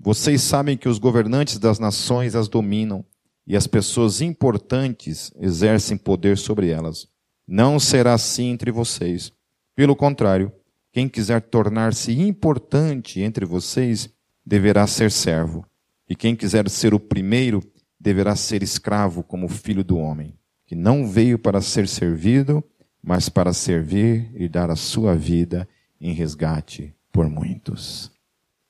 [0.00, 3.04] Vocês sabem que os governantes das nações as dominam
[3.46, 7.06] e as pessoas importantes exercem poder sobre elas.
[7.46, 9.30] Não será assim entre vocês.
[9.76, 10.50] Pelo contrário,
[10.92, 14.08] quem quiser tornar-se importante entre vocês
[14.44, 15.64] deverá ser servo,
[16.08, 17.62] e quem quiser ser o primeiro
[18.00, 20.36] deverá ser escravo como filho do homem
[20.74, 22.62] que não veio para ser servido,
[23.00, 25.68] mas para servir e dar a sua vida
[26.00, 28.10] em resgate por muitos.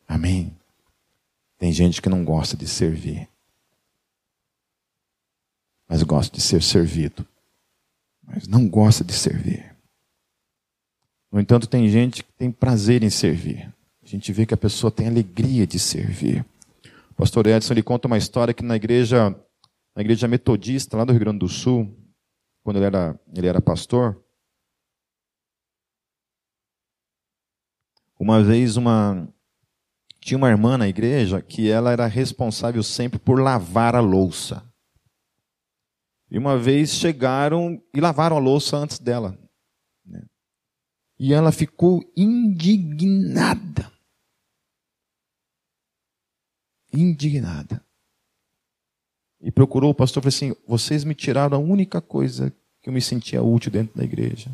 [0.07, 0.55] Amém?
[1.59, 3.27] Tem gente que não gosta de servir,
[5.89, 7.27] mas gosta de ser servido,
[8.23, 9.75] mas não gosta de servir.
[11.33, 13.73] No entanto, tem gente que tem prazer em servir.
[14.03, 16.45] A gente vê que a pessoa tem alegria de servir.
[17.13, 19.35] O pastor Edson ele conta uma história que na igreja,
[19.95, 21.97] na igreja metodista lá do Rio Grande do Sul,
[22.63, 24.25] quando ele era, ele era pastor,
[28.19, 29.29] uma vez uma
[30.21, 34.67] tinha uma irmã na igreja que ela era responsável sempre por lavar a louça.
[36.31, 39.39] E uma vez chegaram e lavaram a louça antes dela.
[40.03, 40.25] Né?
[41.19, 43.93] E ela ficou indignada.
[46.91, 47.85] Indignada.
[49.45, 52.93] E procurou o pastor e falou assim: Vocês me tiraram a única coisa que eu
[52.93, 54.51] me sentia útil dentro da igreja.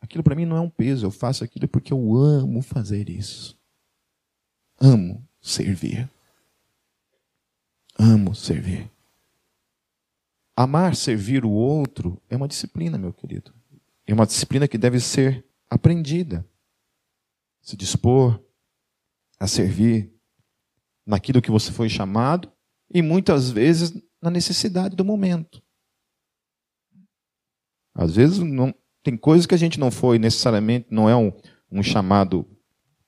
[0.00, 3.56] Aquilo para mim não é um peso, eu faço aquilo porque eu amo fazer isso.
[4.80, 6.08] Amo servir.
[7.98, 8.90] Amo servir.
[10.56, 13.52] Amar, servir o outro é uma disciplina, meu querido.
[14.06, 16.46] É uma disciplina que deve ser aprendida.
[17.60, 18.40] Se dispor
[19.38, 20.10] a servir
[21.04, 22.53] naquilo que você foi chamado
[22.90, 25.62] e muitas vezes na necessidade do momento.
[27.94, 31.32] Às vezes não, tem coisas que a gente não foi necessariamente, não é um,
[31.70, 32.46] um chamado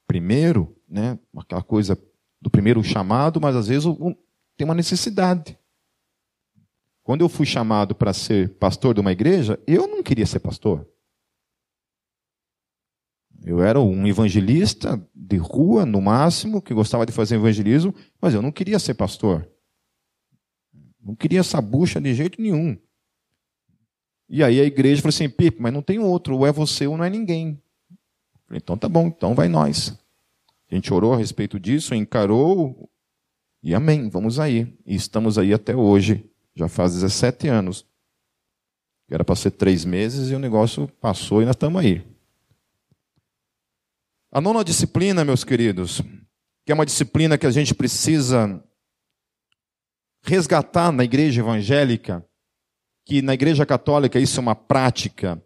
[0.06, 1.18] primeiro, né?
[1.36, 1.98] aquela coisa
[2.40, 4.14] do primeiro chamado, mas às vezes um,
[4.56, 5.58] tem uma necessidade.
[7.02, 10.86] Quando eu fui chamado para ser pastor de uma igreja, eu não queria ser pastor.
[13.44, 18.42] Eu era um evangelista de rua, no máximo, que gostava de fazer evangelismo, mas eu
[18.42, 19.48] não queria ser pastor.
[21.06, 22.76] Não queria essa bucha de jeito nenhum.
[24.28, 26.96] E aí a igreja falou assim: Pipe, mas não tem outro, ou é você ou
[26.96, 27.62] não é ninguém.
[28.46, 29.96] Falei, então tá bom, então vai nós.
[30.68, 32.90] A gente orou a respeito disso, encarou,
[33.62, 34.76] e amém, vamos aí.
[34.84, 37.86] E estamos aí até hoje, já faz 17 anos.
[39.08, 42.04] Era para ser três meses e o negócio passou e nós estamos aí.
[44.32, 46.02] A nona disciplina, meus queridos,
[46.64, 48.60] que é uma disciplina que a gente precisa
[50.26, 52.24] resgatar na igreja evangélica,
[53.04, 55.40] que na igreja católica isso é uma prática,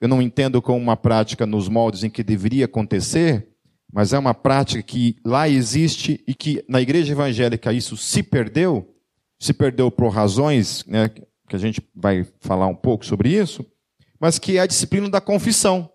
[0.00, 3.48] eu não entendo como uma prática nos moldes em que deveria acontecer,
[3.92, 8.92] mas é uma prática que lá existe e que na igreja evangélica isso se perdeu,
[9.38, 11.08] se perdeu por razões, né,
[11.48, 13.64] que a gente vai falar um pouco sobre isso,
[14.18, 15.90] mas que é a disciplina da confissão.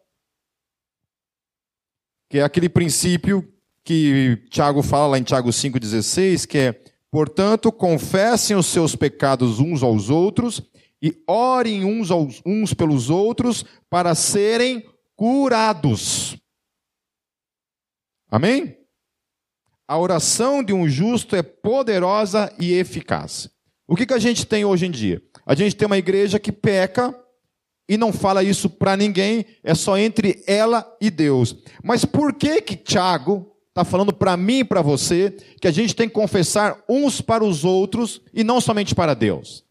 [2.29, 3.51] Que é aquele princípio
[3.83, 6.81] que Tiago fala lá em Tiago 5,16, que é,
[7.11, 10.61] portanto, confessem os seus pecados uns aos outros
[11.01, 14.83] e orem uns, aos, uns pelos outros para serem
[15.15, 16.37] curados.
[18.29, 18.77] Amém?
[19.87, 23.49] A oração de um justo é poderosa e eficaz.
[23.87, 25.21] O que, que a gente tem hoje em dia?
[25.45, 27.15] A gente tem uma igreja que peca
[27.89, 31.55] e não fala isso para ninguém, é só entre ela e Deus.
[31.83, 35.95] Mas por que que Tiago está falando para mim e para você que a gente
[35.95, 39.63] tem que confessar uns para os outros e não somente para Deus?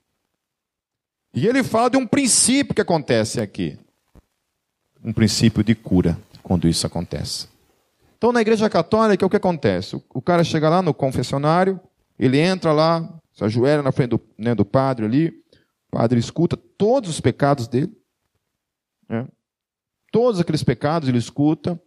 [1.35, 3.79] E ele fala de um princípio que acontece aqui.
[5.05, 7.49] Um princípio de cura quando isso acontece.
[8.17, 10.03] Então, na igreja católica, o que acontece?
[10.13, 11.79] O cara chega lá no confessionário,
[12.19, 15.29] ele entra lá, se ajoelha na frente do, né, do padre ali,
[15.93, 17.93] o padre escuta todos os pecados dele,
[19.09, 19.29] né?
[20.11, 21.81] todos aqueles pecados ele escuta,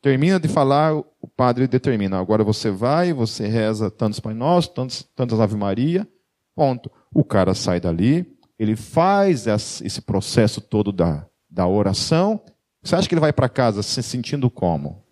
[0.00, 5.02] termina de falar, o padre determina, agora você vai, você reza tantos Pai Nosso, tantos,
[5.14, 6.08] tantas Ave Maria,
[6.54, 6.90] ponto.
[7.12, 12.40] O cara sai dali, ele faz esse processo todo da, da oração,
[12.86, 15.04] você acha que ele vai para casa se sentindo como?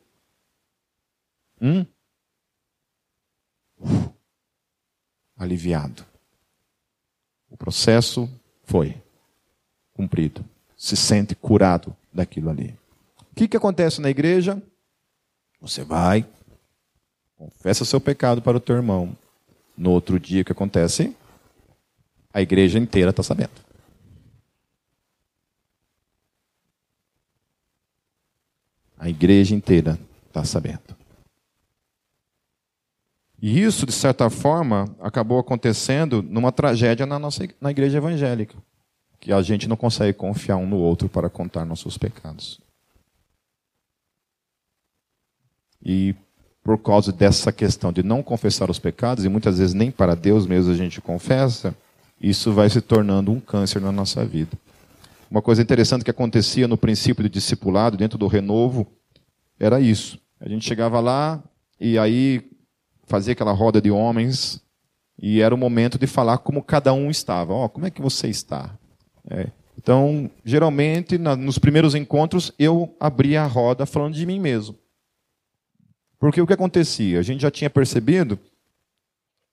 [1.61, 1.85] Hum?
[5.37, 6.05] Aliviado.
[7.51, 8.31] O processo
[8.63, 9.03] foi
[9.93, 10.45] cumprido.
[10.77, 12.79] Se sente curado daquilo ali.
[13.33, 14.63] O que, que acontece na igreja?
[15.65, 16.27] Você vai,
[17.39, 19.17] confessa seu pecado para o teu irmão.
[19.75, 21.17] No outro dia, o que acontece?
[22.35, 23.65] A igreja inteira está sabendo.
[28.99, 30.95] A igreja inteira está sabendo.
[33.41, 38.55] E isso, de certa forma, acabou acontecendo numa tragédia na nossa na igreja evangélica,
[39.19, 42.61] que a gente não consegue confiar um no outro para contar nossos pecados.
[45.85, 46.15] E
[46.63, 50.47] por causa dessa questão de não confessar os pecados, e muitas vezes nem para Deus
[50.47, 51.75] mesmo a gente confessa,
[52.21, 54.57] isso vai se tornando um câncer na nossa vida.
[55.31, 58.87] Uma coisa interessante que acontecia no princípio de discipulado, dentro do renovo,
[59.59, 60.19] era isso.
[60.41, 61.43] A gente chegava lá
[61.79, 62.43] e aí
[63.07, 64.63] fazia aquela roda de homens
[65.21, 67.53] e era o momento de falar como cada um estava.
[67.53, 68.77] Ó, oh, como é que você está?
[69.29, 74.77] É, Então, geralmente, na, nos primeiros encontros, eu abria a roda falando de mim mesmo.
[76.25, 77.19] Porque o que acontecia?
[77.19, 78.39] A gente já tinha percebido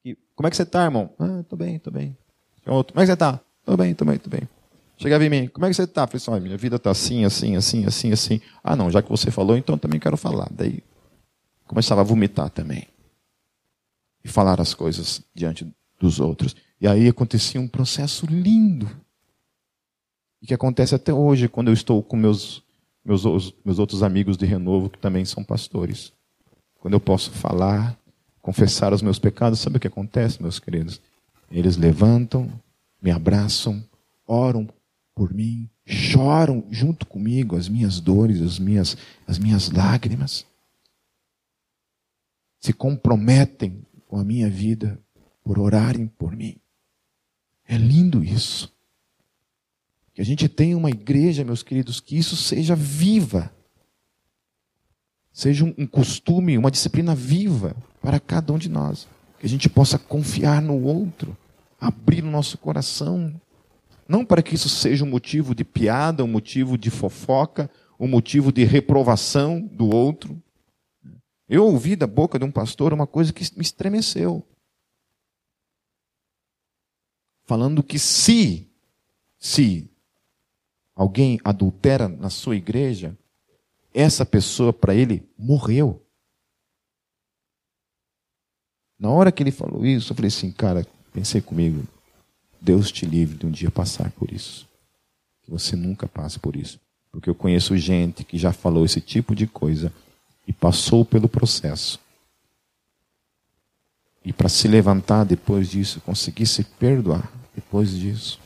[0.01, 1.09] que, como é que você está, irmão?
[1.19, 2.15] Ah, tô bem, tô bem.
[2.65, 3.41] Outro, como é que você está?
[3.65, 4.47] Tô bem, tô bem, tô bem.
[4.95, 6.07] Chegava em mim, como é que você está?
[6.07, 8.41] Falei assim, minha vida está assim, assim, assim, assim, assim.
[8.63, 10.47] Ah, não, já que você falou, então também quero falar.
[10.49, 10.81] Daí
[11.67, 12.87] começava a vomitar também.
[14.23, 15.69] E falar as coisas diante
[15.99, 16.55] dos outros.
[16.79, 18.89] E aí acontecia um processo lindo.
[20.41, 22.63] E que acontece até hoje, quando eu estou com meus,
[23.03, 23.25] meus,
[23.65, 26.13] meus outros amigos de renovo, que também são pastores.
[26.81, 27.95] Quando eu posso falar,
[28.41, 30.99] confessar os meus pecados, sabe o que acontece, meus queridos?
[31.51, 32.51] Eles levantam,
[32.99, 33.83] me abraçam,
[34.25, 34.67] oram
[35.13, 40.43] por mim, choram junto comigo as minhas dores, as minhas, as minhas lágrimas.
[42.59, 44.99] Se comprometem com a minha vida
[45.43, 46.55] por orarem por mim.
[47.67, 48.73] É lindo isso.
[50.15, 53.53] Que a gente tenha uma igreja, meus queridos, que isso seja viva.
[55.33, 59.07] Seja um costume, uma disciplina viva para cada um de nós.
[59.39, 61.35] Que a gente possa confiar no outro,
[61.79, 63.33] abrir o nosso coração,
[64.07, 68.51] não para que isso seja um motivo de piada, um motivo de fofoca, um motivo
[68.51, 70.41] de reprovação do outro.
[71.47, 74.45] Eu ouvi da boca de um pastor uma coisa que me estremeceu.
[77.45, 78.69] Falando que se,
[79.39, 79.89] se
[80.95, 83.17] alguém adultera na sua igreja,
[83.93, 86.01] essa pessoa para ele morreu.
[88.97, 91.87] Na hora que ele falou isso, eu falei assim, cara, pensei comigo,
[92.61, 94.67] Deus te livre de um dia passar por isso.
[95.41, 96.79] Que você nunca passe por isso.
[97.11, 99.91] Porque eu conheço gente que já falou esse tipo de coisa
[100.47, 101.99] e passou pelo processo.
[104.23, 108.40] E para se levantar depois disso, conseguir se perdoar depois disso.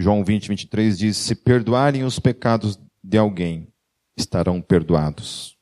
[0.00, 3.72] João 20, 23 diz: Se perdoarem os pecados de alguém,
[4.16, 5.58] estarão perdoados.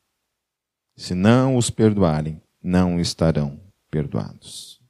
[0.96, 3.60] Se não os perdoarem, não estarão
[3.90, 4.80] perdoados.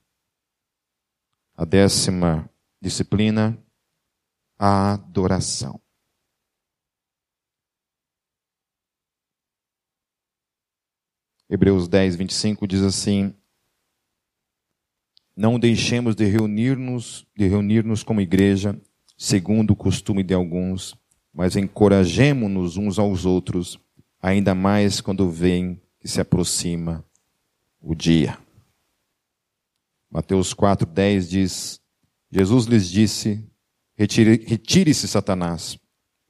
[1.56, 2.48] A décima
[2.80, 3.58] disciplina,
[4.58, 5.80] a adoração.
[11.50, 13.34] Hebreus 10, 25 diz assim:
[15.34, 18.78] Não deixemos de reunir-nos, de reunir-nos como igreja,
[19.18, 20.96] segundo o costume de alguns,
[21.34, 23.76] mas encorajemo-nos uns aos outros,
[24.22, 27.04] ainda mais quando veem que se aproxima
[27.82, 28.38] o dia.
[30.08, 31.80] Mateus 4,10 diz:
[32.30, 33.44] Jesus lhes disse:
[33.96, 35.76] Retire-se, Satanás,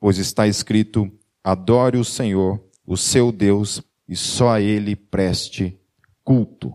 [0.01, 1.11] pois está escrito:
[1.45, 5.79] Adore o Senhor, o seu Deus, e só a Ele preste
[6.25, 6.73] culto.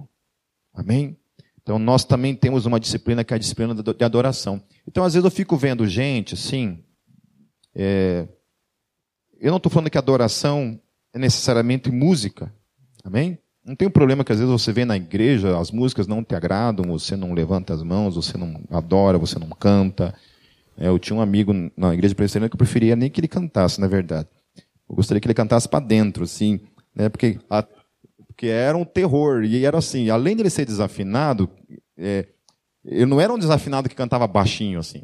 [0.74, 1.18] Amém?
[1.62, 4.64] Então nós também temos uma disciplina que é a disciplina de adoração.
[4.88, 6.84] Então às vezes eu fico vendo gente assim.
[7.76, 8.28] É,
[9.40, 10.80] eu não estou falando que adoração
[11.14, 12.54] é necessariamente música.
[13.04, 13.38] Amém?
[13.66, 16.36] Não tem um problema que às vezes você vê na igreja, as músicas não te
[16.36, 20.14] agradam, você não levanta as mãos, você não adora, você não canta.
[20.78, 23.80] É, eu tinha um amigo na igreja presbiteriana que eu preferia nem que ele cantasse,
[23.80, 24.28] na verdade.
[24.90, 26.60] Eu gostaria que ele cantasse para dentro, assim,
[26.94, 27.66] né, porque, a,
[28.28, 29.44] porque era um terror.
[29.46, 31.50] E era assim, além de ele ser desafinado,
[31.98, 32.28] é,
[32.86, 35.04] ele não era um desafinado que cantava baixinho, assim.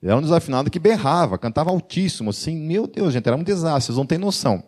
[0.00, 2.56] Ele era um desafinado que berrava, cantava altíssimo, assim.
[2.56, 4.62] Meu Deus, gente, era um desastre, vocês não têm noção.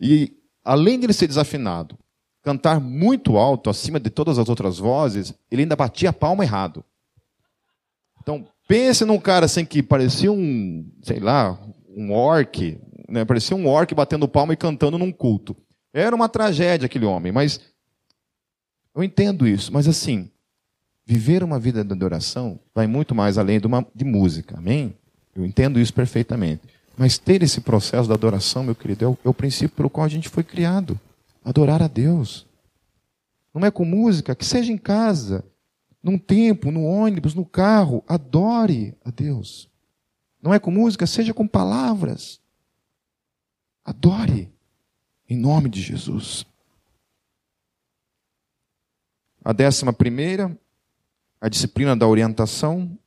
[0.00, 1.98] E além de ele ser desafinado,
[2.42, 6.84] cantar muito alto, acima de todas as outras vozes, ele ainda batia a palma errado.
[8.20, 11.58] Então, pense num cara assim que parecia um, sei lá,
[11.88, 12.78] um orc,
[13.08, 13.24] né?
[13.24, 15.56] parecia um orc batendo palma e cantando num culto.
[15.92, 17.60] Era uma tragédia aquele homem, mas
[18.94, 20.30] eu entendo isso, mas assim,
[21.04, 24.94] viver uma vida de adoração vai muito mais além de, uma, de música, amém?
[25.34, 26.62] Eu entendo isso perfeitamente.
[26.96, 30.04] Mas ter esse processo da adoração, meu querido, é o, é o princípio pelo qual
[30.04, 30.98] a gente foi criado.
[31.44, 32.46] Adorar a Deus.
[33.52, 35.44] Não é com música, que seja em casa,
[36.02, 39.68] num tempo, no ônibus, no carro, adore a Deus.
[40.40, 42.40] Não é com música, seja com palavras.
[43.84, 44.52] Adore
[45.28, 46.44] em nome de Jesus.
[49.44, 50.56] A décima primeira,
[51.44, 52.98] a disciplina da orientação.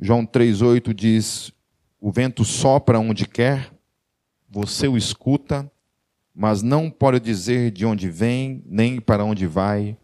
[0.00, 1.52] João 3,8 diz:
[2.00, 3.70] O vento sopra onde quer,
[4.48, 5.70] você o escuta,
[6.34, 9.94] mas não pode dizer de onde vem, nem para onde vai.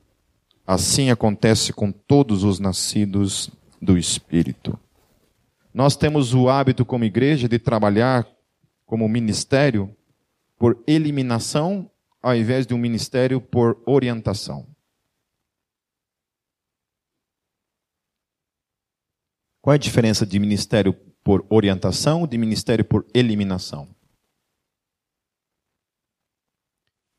[0.67, 3.49] Assim acontece com todos os nascidos
[3.81, 4.79] do Espírito.
[5.73, 8.29] Nós temos o hábito como igreja de trabalhar
[8.85, 9.91] como ministério
[10.59, 11.91] por eliminação,
[12.23, 14.67] ao invés de um ministério por orientação.
[19.69, 23.87] Qual é a diferença de ministério por orientação de ministério por eliminação?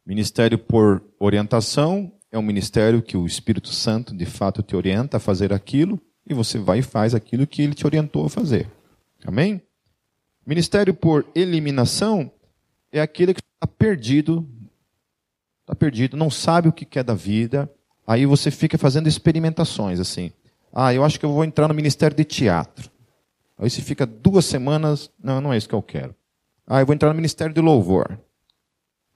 [0.04, 5.20] Ministério por orientação é um ministério que o Espírito Santo de fato te orienta a
[5.20, 8.68] fazer aquilo e você vai e faz aquilo que ele te orientou a fazer.
[9.24, 9.62] Amém?
[10.44, 12.32] Ministério por eliminação
[12.92, 14.50] é aquele que está perdido,
[15.62, 17.72] está perdido, não sabe o que quer da vida,
[18.08, 20.34] aí você fica fazendo experimentações assim.
[20.74, 22.90] Ah, eu acho que eu vou entrar no ministério de teatro.
[23.58, 26.16] Aí você fica duas semanas, não, não é isso que eu quero.
[26.66, 28.20] Ah, eu vou entrar no ministério de louvor.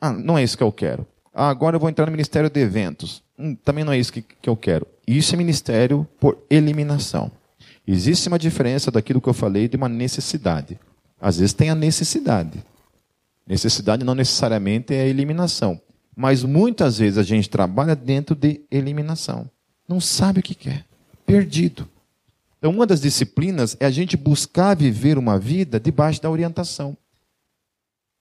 [0.01, 1.07] Ah, não é isso que eu quero.
[1.33, 3.23] Ah, agora eu vou entrar no ministério de eventos.
[3.37, 4.85] Hum, também não é isso que, que eu quero.
[5.07, 7.31] Isso é ministério por eliminação.
[7.85, 10.79] Existe uma diferença daquilo que eu falei de uma necessidade.
[11.19, 12.63] Às vezes tem a necessidade.
[13.47, 15.79] Necessidade não necessariamente é a eliminação.
[16.15, 19.49] Mas muitas vezes a gente trabalha dentro de eliminação.
[19.87, 20.85] Não sabe o que quer.
[21.25, 21.87] Perdido.
[22.57, 26.97] Então, uma das disciplinas é a gente buscar viver uma vida debaixo da orientação.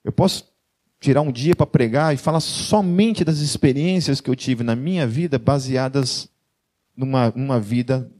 [0.04, 0.52] Eu posso
[0.98, 5.06] tirar um dia para pregar e falar somente das experiências que eu tive na minha
[5.06, 6.28] vida baseadas
[6.96, 8.10] numa, numa vida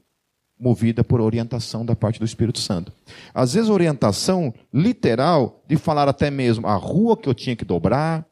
[0.59, 2.93] movida por orientação da parte do Espírito Santo.
[3.35, 8.25] Às vezes, orientação literal de falar até mesmo a rua que eu tinha que dobrar,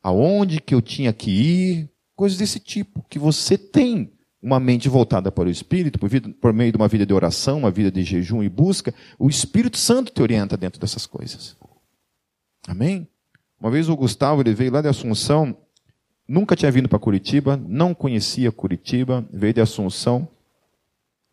[0.00, 5.30] aonde que eu tinha que ir, coisas desse tipo, que você tem uma mente voltada
[5.30, 8.02] para o Espírito, por, vida, por meio de uma vida de oração, uma vida de
[8.02, 11.56] jejum e busca, o Espírito Santo te orienta dentro dessas coisas.
[12.66, 13.06] Amém?
[13.60, 15.56] Uma vez o Gustavo ele veio lá de Assunção,
[16.26, 20.28] nunca tinha vindo para Curitiba, não conhecia Curitiba, veio de Assunção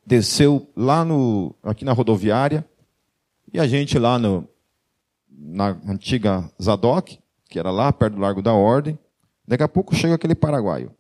[0.08, 2.66] desceu lá no, aqui na rodoviária,
[3.52, 4.48] e a gente lá no,
[5.30, 7.20] na antiga Zadok,
[7.50, 8.98] que era lá perto do Largo da Ordem,
[9.46, 10.94] daqui a pouco chega aquele paraguaio.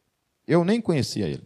[0.46, 1.44] Eu nem conhecia ele.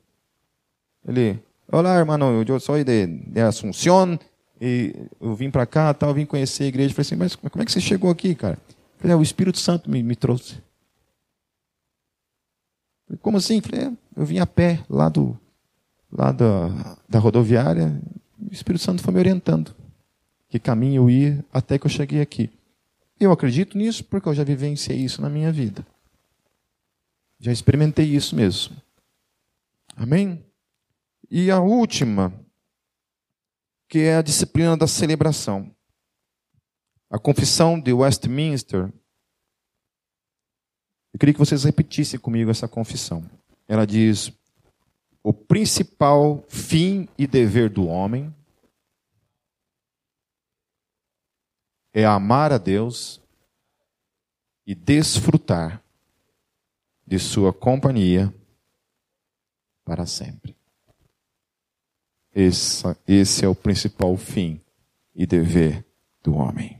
[1.07, 1.39] Ele,
[1.71, 4.19] olá, irmão, eu sou de, de Assunção,
[4.59, 6.93] e eu vim para cá, tal, vim conhecer a igreja.
[6.93, 8.57] falei assim, mas como é que você chegou aqui, cara?
[8.97, 10.55] falei, é, o Espírito Santo me, me trouxe.
[13.07, 13.59] falei, como assim?
[13.61, 15.37] falei, é, eu vim a pé lá do,
[16.11, 17.99] lá da, da rodoviária,
[18.39, 19.75] o Espírito Santo foi me orientando
[20.51, 22.51] que caminho eu ir até que eu cheguei aqui.
[23.17, 25.87] Eu acredito nisso porque eu já vivenciei isso na minha vida.
[27.39, 28.75] Já experimentei isso mesmo.
[29.95, 30.43] Amém?
[31.33, 32.37] E a última,
[33.87, 35.73] que é a disciplina da celebração.
[37.09, 38.91] A confissão de Westminster.
[41.13, 43.23] Eu queria que vocês repetissem comigo essa confissão.
[43.65, 44.29] Ela diz:
[45.23, 48.35] o principal fim e dever do homem
[51.93, 53.21] é amar a Deus
[54.67, 55.81] e desfrutar
[57.07, 58.33] de sua companhia
[59.85, 60.60] para sempre.
[62.33, 64.61] Esse, esse é o principal fim
[65.13, 65.85] e dever
[66.23, 66.79] do homem.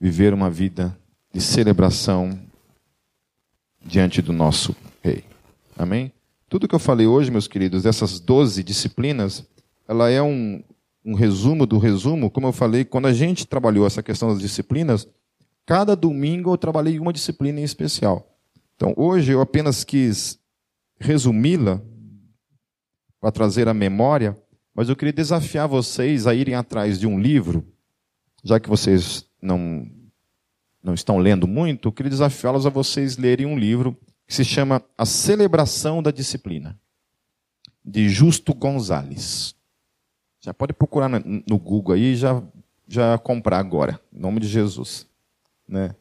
[0.00, 0.98] Viver uma vida
[1.32, 2.38] de celebração
[3.80, 5.24] diante do nosso Rei.
[5.76, 6.12] Amém?
[6.48, 9.46] Tudo que eu falei hoje, meus queridos, dessas 12 disciplinas,
[9.88, 10.62] ela é um,
[11.04, 12.30] um resumo do resumo.
[12.30, 15.08] Como eu falei, quando a gente trabalhou essa questão das disciplinas,
[15.64, 18.33] cada domingo eu trabalhei uma disciplina em especial.
[18.84, 20.38] Então, hoje eu apenas quis
[21.00, 21.80] resumi-la
[23.18, 24.36] para trazer a memória,
[24.74, 27.66] mas eu queria desafiar vocês a irem atrás de um livro,
[28.42, 29.90] já que vocês não
[30.82, 34.84] não estão lendo muito, eu queria desafiá-los a vocês lerem um livro que se chama
[34.98, 36.78] A Celebração da Disciplina,
[37.82, 39.54] de Justo Gonzalez.
[40.42, 42.42] Já pode procurar no Google aí e já,
[42.86, 45.06] já comprar agora, em nome de Jesus.
[45.66, 45.96] Né?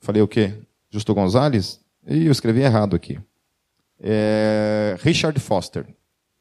[0.00, 0.60] Falei o quê?
[0.90, 1.84] Justo Gonzalez?
[2.06, 3.20] Ih, eu escrevi errado aqui.
[4.00, 5.86] É Richard Foster.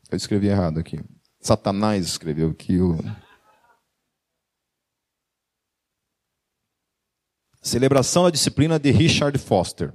[0.09, 0.99] Eu escrevi errado aqui.
[1.39, 2.79] Satanás escreveu aqui.
[2.79, 2.97] O...
[7.61, 9.93] Celebração da disciplina de Richard Foster.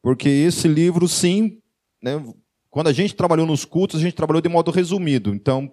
[0.00, 1.60] Porque esse livro, sim,
[2.00, 2.12] né,
[2.70, 5.34] quando a gente trabalhou nos cultos, a gente trabalhou de modo resumido.
[5.34, 5.72] Então,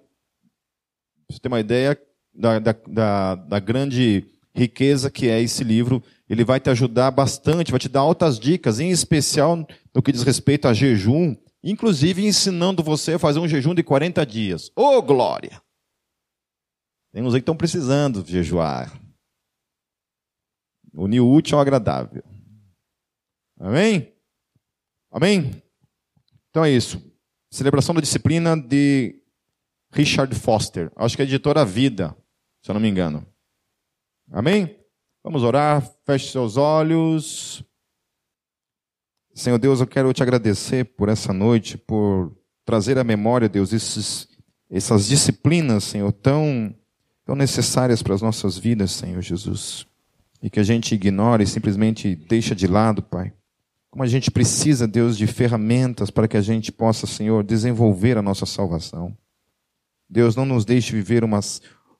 [1.30, 2.00] você tem uma ideia
[2.34, 7.70] da, da, da, da grande riqueza que é esse livro, ele vai te ajudar bastante,
[7.70, 12.82] vai te dar altas dicas, em especial no que diz respeito a jejum, inclusive ensinando
[12.82, 14.70] você a fazer um jejum de 40 dias.
[14.76, 15.62] Ô, oh, glória!
[17.12, 18.98] Tem uns aí que estão precisando jejuar.
[20.94, 22.22] Unir o útil ao agradável.
[23.58, 24.12] Amém?
[25.10, 25.62] Amém?
[26.50, 27.02] Então é isso.
[27.50, 29.22] Celebração da disciplina de
[29.92, 30.90] Richard Foster.
[30.96, 32.16] Acho que é editora Vida,
[32.62, 33.26] se eu não me engano.
[34.32, 34.78] Amém?
[35.22, 35.86] Vamos orar.
[36.06, 37.62] Feche seus olhos.
[39.34, 42.34] Senhor Deus, eu quero te agradecer por essa noite, por
[42.64, 44.26] trazer à memória, Deus, esses,
[44.70, 46.74] essas disciplinas, Senhor, tão,
[47.26, 49.86] tão necessárias para as nossas vidas, Senhor Jesus.
[50.42, 53.34] E que a gente ignora e simplesmente deixa de lado, Pai.
[53.90, 58.22] Como a gente precisa, Deus, de ferramentas para que a gente possa, Senhor, desenvolver a
[58.22, 59.14] nossa salvação.
[60.08, 61.40] Deus, não nos deixe viver uma,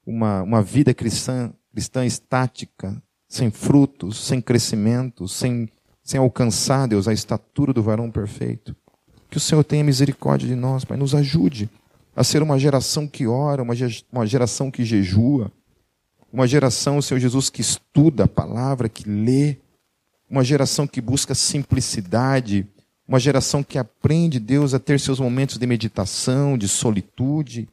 [0.06, 5.68] uma, uma vida cristã, cristã estática, sem frutos, sem crescimento, sem
[6.02, 8.74] sem alcançar, Deus, a estatura do varão perfeito.
[9.30, 11.70] Que o Senhor tenha misericórdia de nós, Pai, nos ajude
[12.14, 15.50] a ser uma geração que ora, uma geração que jejua,
[16.30, 19.58] uma geração, Senhor Jesus, que estuda a palavra, que lê,
[20.28, 22.66] uma geração que busca simplicidade,
[23.06, 27.68] uma geração que aprende, Deus, a ter seus momentos de meditação, de solitude,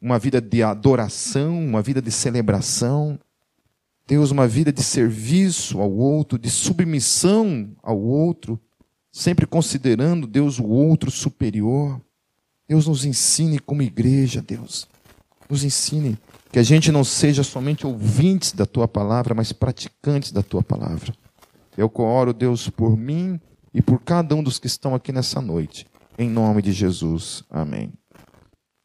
[0.00, 3.18] uma vida de adoração, uma vida de celebração.
[4.08, 8.58] Deus, uma vida de serviço ao outro, de submissão ao outro,
[9.12, 12.00] sempre considerando, Deus, o outro superior.
[12.66, 14.88] Deus nos ensine como igreja, Deus.
[15.46, 16.16] Nos ensine
[16.50, 21.12] que a gente não seja somente ouvintes da tua palavra, mas praticantes da tua palavra.
[21.76, 23.38] Eu oro, Deus, por mim
[23.74, 25.86] e por cada um dos que estão aqui nessa noite.
[26.18, 27.44] Em nome de Jesus.
[27.50, 27.92] Amém.